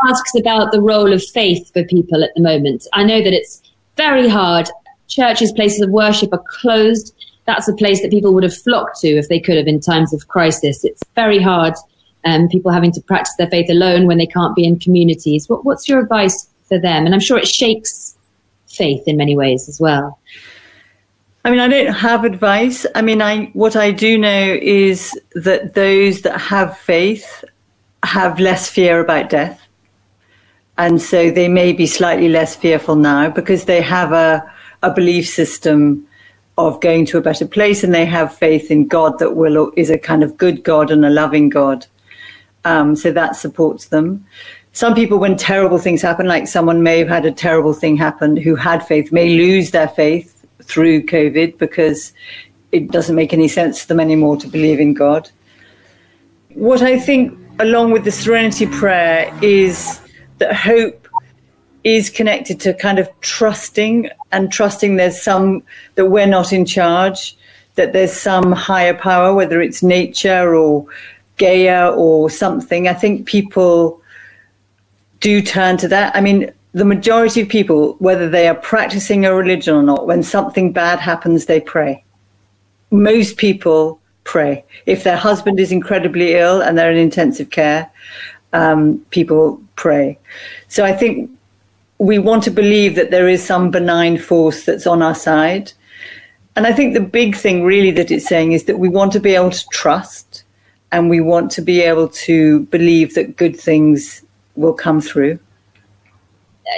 [0.09, 2.87] asks about the role of faith for people at the moment.
[2.93, 3.61] I know that it's
[3.95, 4.69] very hard.
[5.07, 7.15] Churches places of worship are closed.
[7.45, 10.13] That's a place that people would have flocked to if they could have in times
[10.13, 10.83] of crisis.
[10.83, 11.73] It's very hard
[12.25, 15.47] um, people having to practice their faith alone when they can't be in communities.
[15.47, 17.05] What, what's your advice for them?
[17.05, 18.16] And i'm sure it shakes
[18.67, 20.19] faith in many ways as well?
[21.45, 22.85] I mean, I don't have advice.
[22.93, 27.45] I mean, I what I do know is that those that have faith
[28.03, 29.61] have less fear about death.
[30.77, 34.53] And so they may be slightly less fearful now because they have a,
[34.83, 36.07] a belief system
[36.57, 39.89] of going to a better place and they have faith in God that will is
[39.89, 41.85] a kind of good God and a loving God.
[42.65, 44.25] Um, so that supports them
[44.77, 48.37] some people, when terrible things happen, like someone may have had a terrible thing happen
[48.37, 52.13] who had faith, may lose their faith through COVID because
[52.71, 55.31] it doesn't make any sense to them anymore to believe in God.
[56.53, 59.99] What I think, along with the serenity prayer, is
[60.37, 61.07] that hope
[61.83, 65.63] is connected to kind of trusting and trusting there's some
[65.95, 67.35] that we're not in charge,
[67.73, 70.85] that there's some higher power, whether it's nature or
[71.37, 72.87] Gaia or something.
[72.87, 74.03] I think people
[75.19, 76.15] do turn to that.
[76.15, 80.23] I mean, the majority of people, whether they are practicing a religion or not, when
[80.23, 82.03] something bad happens, they pray.
[82.91, 84.63] Most people pray.
[84.85, 87.89] If their husband is incredibly ill and they're in intensive care,
[88.53, 90.19] um, people pray.
[90.67, 91.31] So I think
[91.97, 95.71] we want to believe that there is some benign force that's on our side.
[96.55, 99.19] And I think the big thing really that it's saying is that we want to
[99.19, 100.43] be able to trust
[100.91, 104.23] and we want to be able to believe that good things
[104.57, 105.39] will come through.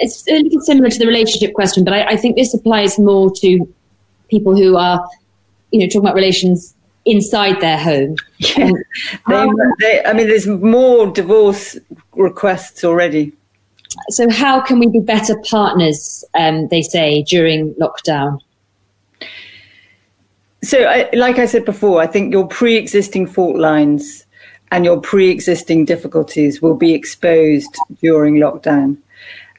[0.02, 3.32] It's a little similar to the relationship question, but I, I think this applies more
[3.38, 3.74] to
[4.30, 5.04] people who are,
[5.72, 6.76] you know, talking about relations
[7.06, 8.16] inside their home.
[8.38, 8.72] Yeah.
[9.28, 9.48] They,
[9.80, 11.78] they, I mean, there's more divorce
[12.16, 13.34] requests already.
[14.10, 18.40] So, how can we be better partners, um, they say, during lockdown?
[20.64, 24.26] So, I, like I said before, I think your pre existing fault lines
[24.72, 28.98] and your pre existing difficulties will be exposed during lockdown.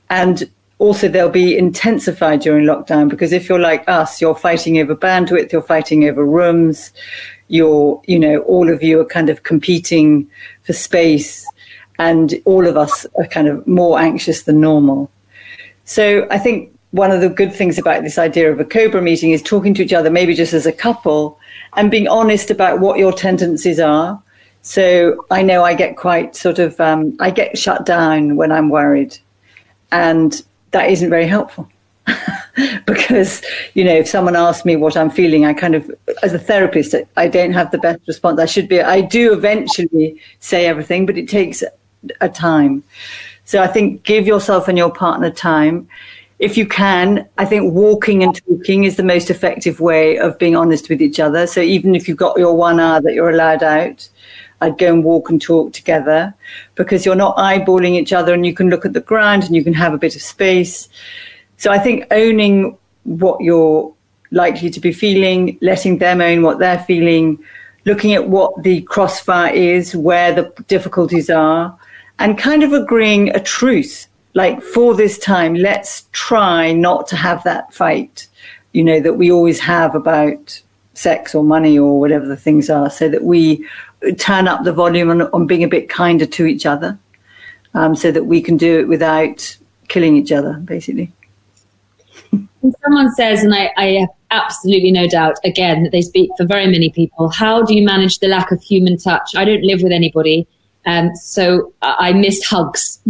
[0.08, 0.48] And
[0.78, 5.52] also, they'll be intensified during lockdown because if you're like us, you're fighting over bandwidth,
[5.52, 6.92] you're fighting over rooms,
[7.48, 10.28] you're, you know, all of you are kind of competing
[10.62, 11.46] for space,
[11.98, 15.10] and all of us are kind of more anxious than normal.
[15.84, 19.32] So I think one of the good things about this idea of a Cobra meeting
[19.32, 21.38] is talking to each other, maybe just as a couple,
[21.76, 24.20] and being honest about what your tendencies are
[24.62, 28.68] so I know I get quite sort of, um, I get shut down when I'm
[28.68, 29.16] worried.
[29.92, 30.42] And
[30.72, 31.68] that isn't very helpful.
[32.86, 33.42] because,
[33.74, 35.90] you know, if someone asks me what I'm feeling, I kind of,
[36.22, 38.40] as a therapist, I don't have the best response.
[38.40, 41.62] I should be, I do eventually say everything, but it takes
[42.20, 42.82] a time.
[43.44, 45.88] So I think give yourself and your partner time.
[46.38, 50.56] If you can, I think walking and talking is the most effective way of being
[50.56, 51.46] honest with each other.
[51.46, 54.08] So even if you've got your one hour that you're allowed out,
[54.60, 56.34] I'd go and walk and talk together
[56.74, 59.64] because you're not eyeballing each other and you can look at the ground and you
[59.64, 60.88] can have a bit of space.
[61.56, 63.92] So I think owning what you're
[64.30, 67.42] likely to be feeling, letting them own what they're feeling,
[67.84, 71.76] looking at what the crossfire is, where the difficulties are,
[72.18, 74.06] and kind of agreeing a truce.
[74.34, 78.28] Like for this time, let's try not to have that fight,
[78.72, 80.60] you know, that we always have about
[80.94, 83.66] sex or money or whatever the things are, so that we
[84.18, 86.98] turn up the volume on, on being a bit kinder to each other
[87.74, 89.56] um, so that we can do it without
[89.88, 91.12] killing each other, basically.
[92.84, 96.66] someone says, and I, I have absolutely no doubt, again, that they speak for very
[96.66, 99.32] many people, how do you manage the lack of human touch?
[99.34, 100.46] I don't live with anybody,
[100.86, 103.00] um, so I miss hugs.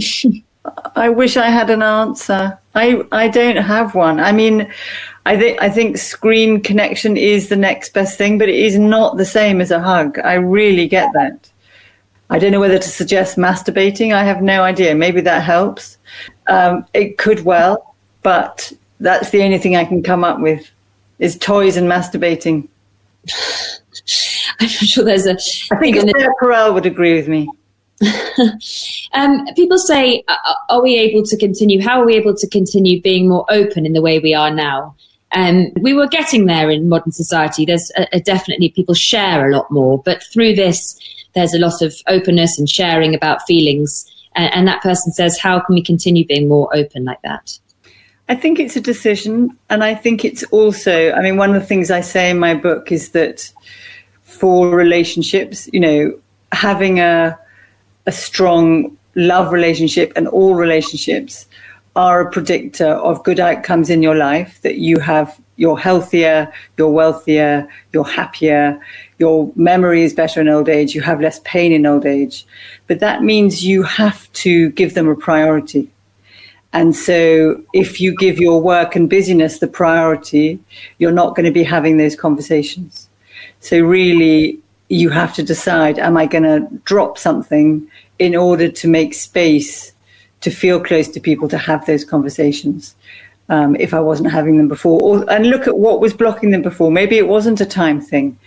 [0.96, 2.58] I wish I had an answer.
[2.74, 4.20] I, I don't have one.
[4.20, 4.72] I mean,
[5.26, 9.16] I think I think screen connection is the next best thing, but it is not
[9.16, 10.18] the same as a hug.
[10.20, 11.50] I really get that.
[12.30, 14.14] I don't know whether to suggest masturbating.
[14.14, 14.94] I have no idea.
[14.94, 15.98] Maybe that helps.
[16.46, 20.70] Um, it could well, but that's the only thing I can come up with
[21.18, 22.68] is toys and masturbating.
[24.60, 25.36] I'm not sure there's a.
[25.74, 27.48] I think Esther Perel would agree with me.
[29.12, 30.24] um, people say,
[30.68, 31.82] are we able to continue?
[31.82, 34.94] How are we able to continue being more open in the way we are now?
[35.32, 37.64] Um, we were getting there in modern society.
[37.64, 40.98] There's a, a definitely people share a lot more, but through this,
[41.34, 44.10] there's a lot of openness and sharing about feelings.
[44.34, 47.58] And, and that person says, how can we continue being more open like that?
[48.28, 49.56] I think it's a decision.
[49.68, 52.54] And I think it's also, I mean, one of the things I say in my
[52.54, 53.52] book is that
[54.22, 56.18] for relationships, you know,
[56.52, 57.38] having a,
[58.06, 61.46] a strong love relationship and all relationships
[61.96, 66.88] are a predictor of good outcomes in your life, that you have, you're healthier, you're
[66.90, 68.80] wealthier, you're happier,
[69.18, 72.46] your memory is better in old age, you have less pain in old age.
[72.86, 75.90] But that means you have to give them a priority.
[76.72, 80.60] And so if you give your work and busyness the priority,
[80.98, 83.08] you're not going to be having those conversations.
[83.58, 84.60] So really,
[84.90, 87.88] you have to decide, am I going to drop something
[88.18, 89.92] in order to make space
[90.40, 92.94] to feel close to people, to have those conversations.
[93.48, 96.62] Um, if I wasn't having them before, or, and look at what was blocking them
[96.62, 96.92] before.
[96.92, 98.38] Maybe it wasn't a time thing.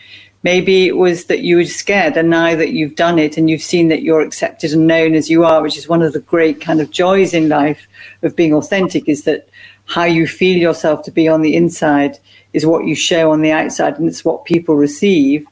[0.43, 3.61] Maybe it was that you were scared, and now that you've done it and you've
[3.61, 6.61] seen that you're accepted and known as you are, which is one of the great
[6.61, 7.85] kind of joys in life
[8.21, 9.49] of being authentic, is that
[9.85, 12.17] how you feel yourself to be on the inside
[12.53, 15.45] is what you show on the outside, and it's what people receive,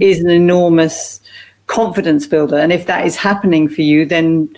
[0.00, 1.20] is an enormous
[1.66, 2.58] confidence builder.
[2.58, 4.54] And if that is happening for you, then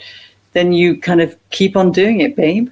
[0.53, 2.71] then you kind of keep on doing it, babe.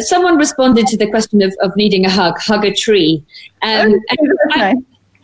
[0.00, 3.24] Someone responded to the question of, of needing a hug, hug a tree.
[3.62, 4.34] Um, okay.
[4.50, 4.74] I,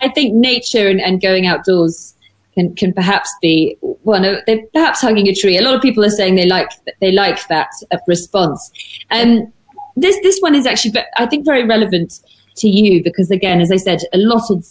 [0.01, 2.15] I, think nature and, and going outdoors
[2.55, 5.59] can, can perhaps be one of they perhaps hugging a tree.
[5.59, 6.71] A lot of people are saying they like
[7.01, 8.71] they like that uh, response.
[9.11, 9.53] Um,
[9.97, 12.21] this this one is actually I think very relevant
[12.57, 14.67] to you because again, as I said, a lot of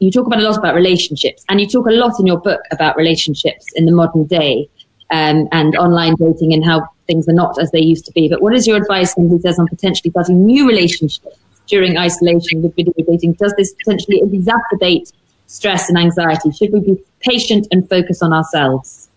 [0.00, 2.60] you talk about a lot about relationships, and you talk a lot in your book
[2.72, 4.68] about relationships in the modern day
[5.10, 8.28] um, and online dating and how things are not as they used to be.
[8.28, 11.36] But what is your advice, when he says, on potentially starting new relationships
[11.66, 13.34] during isolation with video dating?
[13.34, 15.12] Does this potentially exacerbate
[15.46, 16.50] stress and anxiety?
[16.52, 19.08] Should we be patient and focus on ourselves?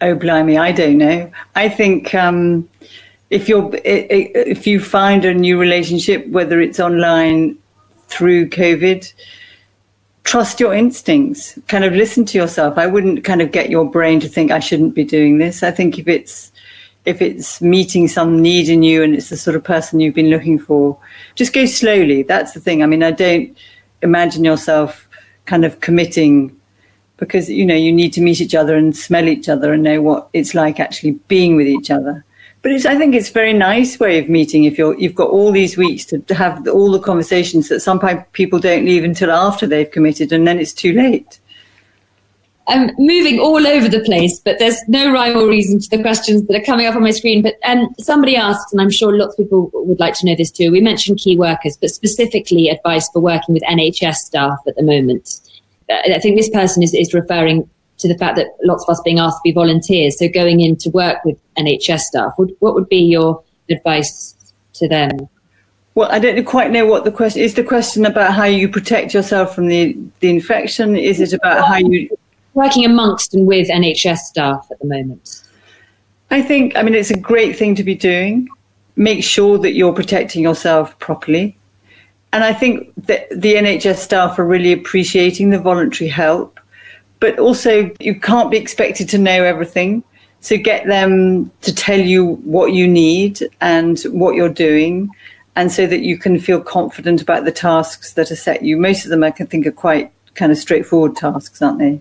[0.00, 1.30] Oh, blimey, I don't know.
[1.54, 2.68] I think um,
[3.30, 7.56] if you're if you find a new relationship, whether it's online
[8.08, 9.12] through COVID,
[10.26, 12.76] trust your instincts, kind of listen to yourself.
[12.76, 15.62] I wouldn't kind of get your brain to think I shouldn't be doing this.
[15.62, 16.52] I think if it's
[17.04, 20.28] if it's meeting some need in you and it's the sort of person you've been
[20.28, 20.98] looking for,
[21.36, 22.24] just go slowly.
[22.24, 22.82] That's the thing.
[22.82, 23.56] I mean, I don't
[24.02, 25.08] imagine yourself
[25.44, 26.54] kind of committing
[27.18, 30.02] because you know you need to meet each other and smell each other and know
[30.02, 32.24] what it's like actually being with each other.
[32.66, 35.52] But I think it's a very nice way of meeting if you're, you've got all
[35.52, 39.68] these weeks to, to have all the conversations that sometimes people don't leave until after
[39.68, 41.38] they've committed and then it's too late.
[42.66, 46.44] I'm moving all over the place, but there's no rhyme or reason to the questions
[46.48, 47.40] that are coming up on my screen.
[47.40, 50.50] But um, somebody asked, and I'm sure lots of people would like to know this
[50.50, 50.72] too.
[50.72, 55.38] We mentioned key workers, but specifically advice for working with NHS staff at the moment.
[55.88, 59.18] I think this person is, is referring to the fact that lots of us being
[59.18, 60.18] asked to be volunteers.
[60.18, 64.34] So going in to work with NHS staff, would, what would be your advice
[64.74, 65.28] to them?
[65.94, 67.54] Well, I don't quite know what the question is.
[67.54, 70.94] The question about how you protect yourself from the, the infection.
[70.94, 72.10] Is it about how you
[72.52, 75.42] working amongst and with NHS staff at the moment?
[76.30, 76.76] I think.
[76.76, 78.48] I mean, it's a great thing to be doing.
[78.96, 81.56] Make sure that you're protecting yourself properly.
[82.32, 86.55] And I think that the NHS staff are really appreciating the voluntary help
[87.20, 90.02] but also you can't be expected to know everything.
[90.40, 95.10] So get them to tell you what you need and what you're doing,
[95.56, 98.76] and so that you can feel confident about the tasks that are set you.
[98.76, 102.00] Most of them I can think are quite kind of straightforward tasks, aren't they?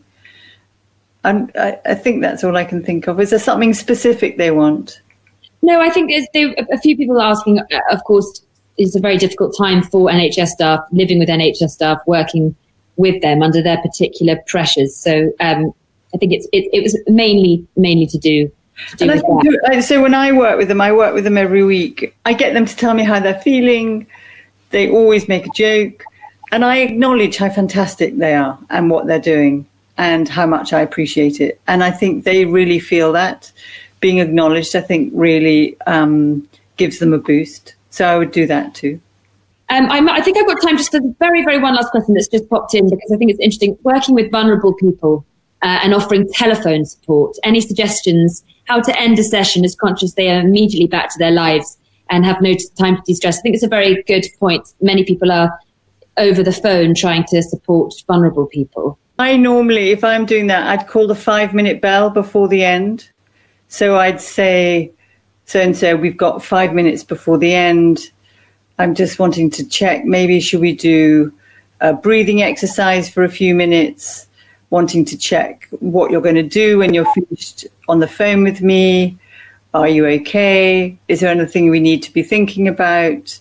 [1.23, 3.19] And I, I think that's all I can think of.
[3.19, 5.01] Is there something specific they want?
[5.63, 7.59] No, I think there's there, a few people asking.
[7.59, 8.45] Uh, of course,
[8.77, 12.55] it's a very difficult time for NHS staff living with NHS staff, working
[12.97, 14.95] with them under their particular pressures.
[14.95, 15.73] So um,
[16.13, 18.51] I think it's it, it, was mainly mainly to do
[18.97, 19.19] do and I
[19.69, 22.15] think, so when I work with them, I work with them every week.
[22.25, 24.07] I get them to tell me how they're feeling.
[24.71, 26.03] They always make a joke.
[26.51, 29.65] And I acknowledge how fantastic they are and what they're doing
[29.97, 31.59] and how much I appreciate it.
[31.67, 33.51] And I think they really feel that.
[34.01, 37.75] Being acknowledged, I think, really um, gives them a boost.
[37.89, 38.99] So I would do that too.
[39.69, 42.27] Um, i think I've got time just for the very, very one last question that's
[42.27, 43.77] just popped in because I think it's interesting.
[43.83, 45.25] Working with vulnerable people
[45.63, 47.35] uh, and offering telephone support.
[47.43, 51.31] Any suggestions how to end a session as conscious they are immediately back to their
[51.31, 51.77] lives
[52.09, 53.39] and have no time to de-stress?
[53.39, 54.67] I think it's a very good point.
[54.81, 55.57] Many people are
[56.17, 58.99] over the phone trying to support vulnerable people.
[59.17, 63.09] I normally, if I'm doing that, I'd call the five minute bell before the end.
[63.67, 64.91] So I'd say,
[65.45, 68.11] so and so, we've got five minutes before the end.
[68.79, 70.05] I'm just wanting to check.
[70.05, 71.33] Maybe should we do
[71.81, 74.27] a breathing exercise for a few minutes?
[74.69, 78.61] Wanting to check what you're going to do when you're finished on the phone with
[78.61, 79.17] me.
[79.73, 80.97] Are you okay?
[81.07, 83.39] Is there anything we need to be thinking about?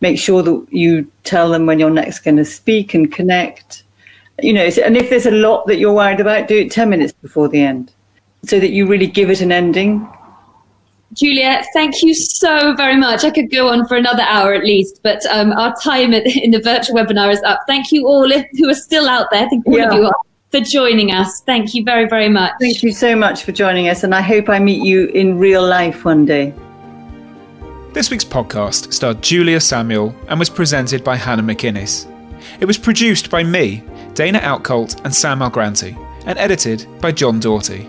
[0.00, 3.82] Make sure that you tell them when you're next going to speak and connect
[4.40, 7.12] you know, and if there's a lot that you're worried about, do it 10 minutes
[7.12, 7.92] before the end
[8.44, 10.08] so that you really give it an ending.
[11.14, 13.22] Julia, thank you so very much.
[13.22, 16.60] I could go on for another hour at least, but um, our time in the
[16.60, 17.60] virtual webinar is up.
[17.66, 19.48] Thank you all who are still out there.
[19.50, 19.88] Thank all yeah.
[19.88, 20.12] of you
[20.50, 21.42] for joining us.
[21.42, 22.52] Thank you very, very much.
[22.60, 25.66] Thank you so much for joining us, and I hope I meet you in real
[25.66, 26.54] life one day.
[27.92, 32.08] This week's podcast starred Julia Samuel and was presented by Hannah McInnes.
[32.58, 33.82] It was produced by me,
[34.14, 35.94] Dana Outcolt, and Sam Algranti,
[36.24, 37.86] and edited by John Doughty.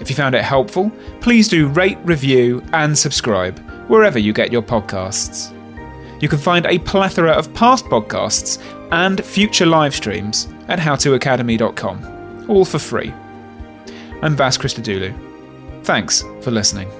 [0.00, 0.90] If you found it helpful,
[1.20, 5.54] please do rate, review, and subscribe wherever you get your podcasts.
[6.20, 12.64] You can find a plethora of past podcasts and future live streams at howtoacademy.com, all
[12.64, 13.12] for free.
[14.22, 15.14] I'm Vas Christodoulou.
[15.84, 16.97] Thanks for listening.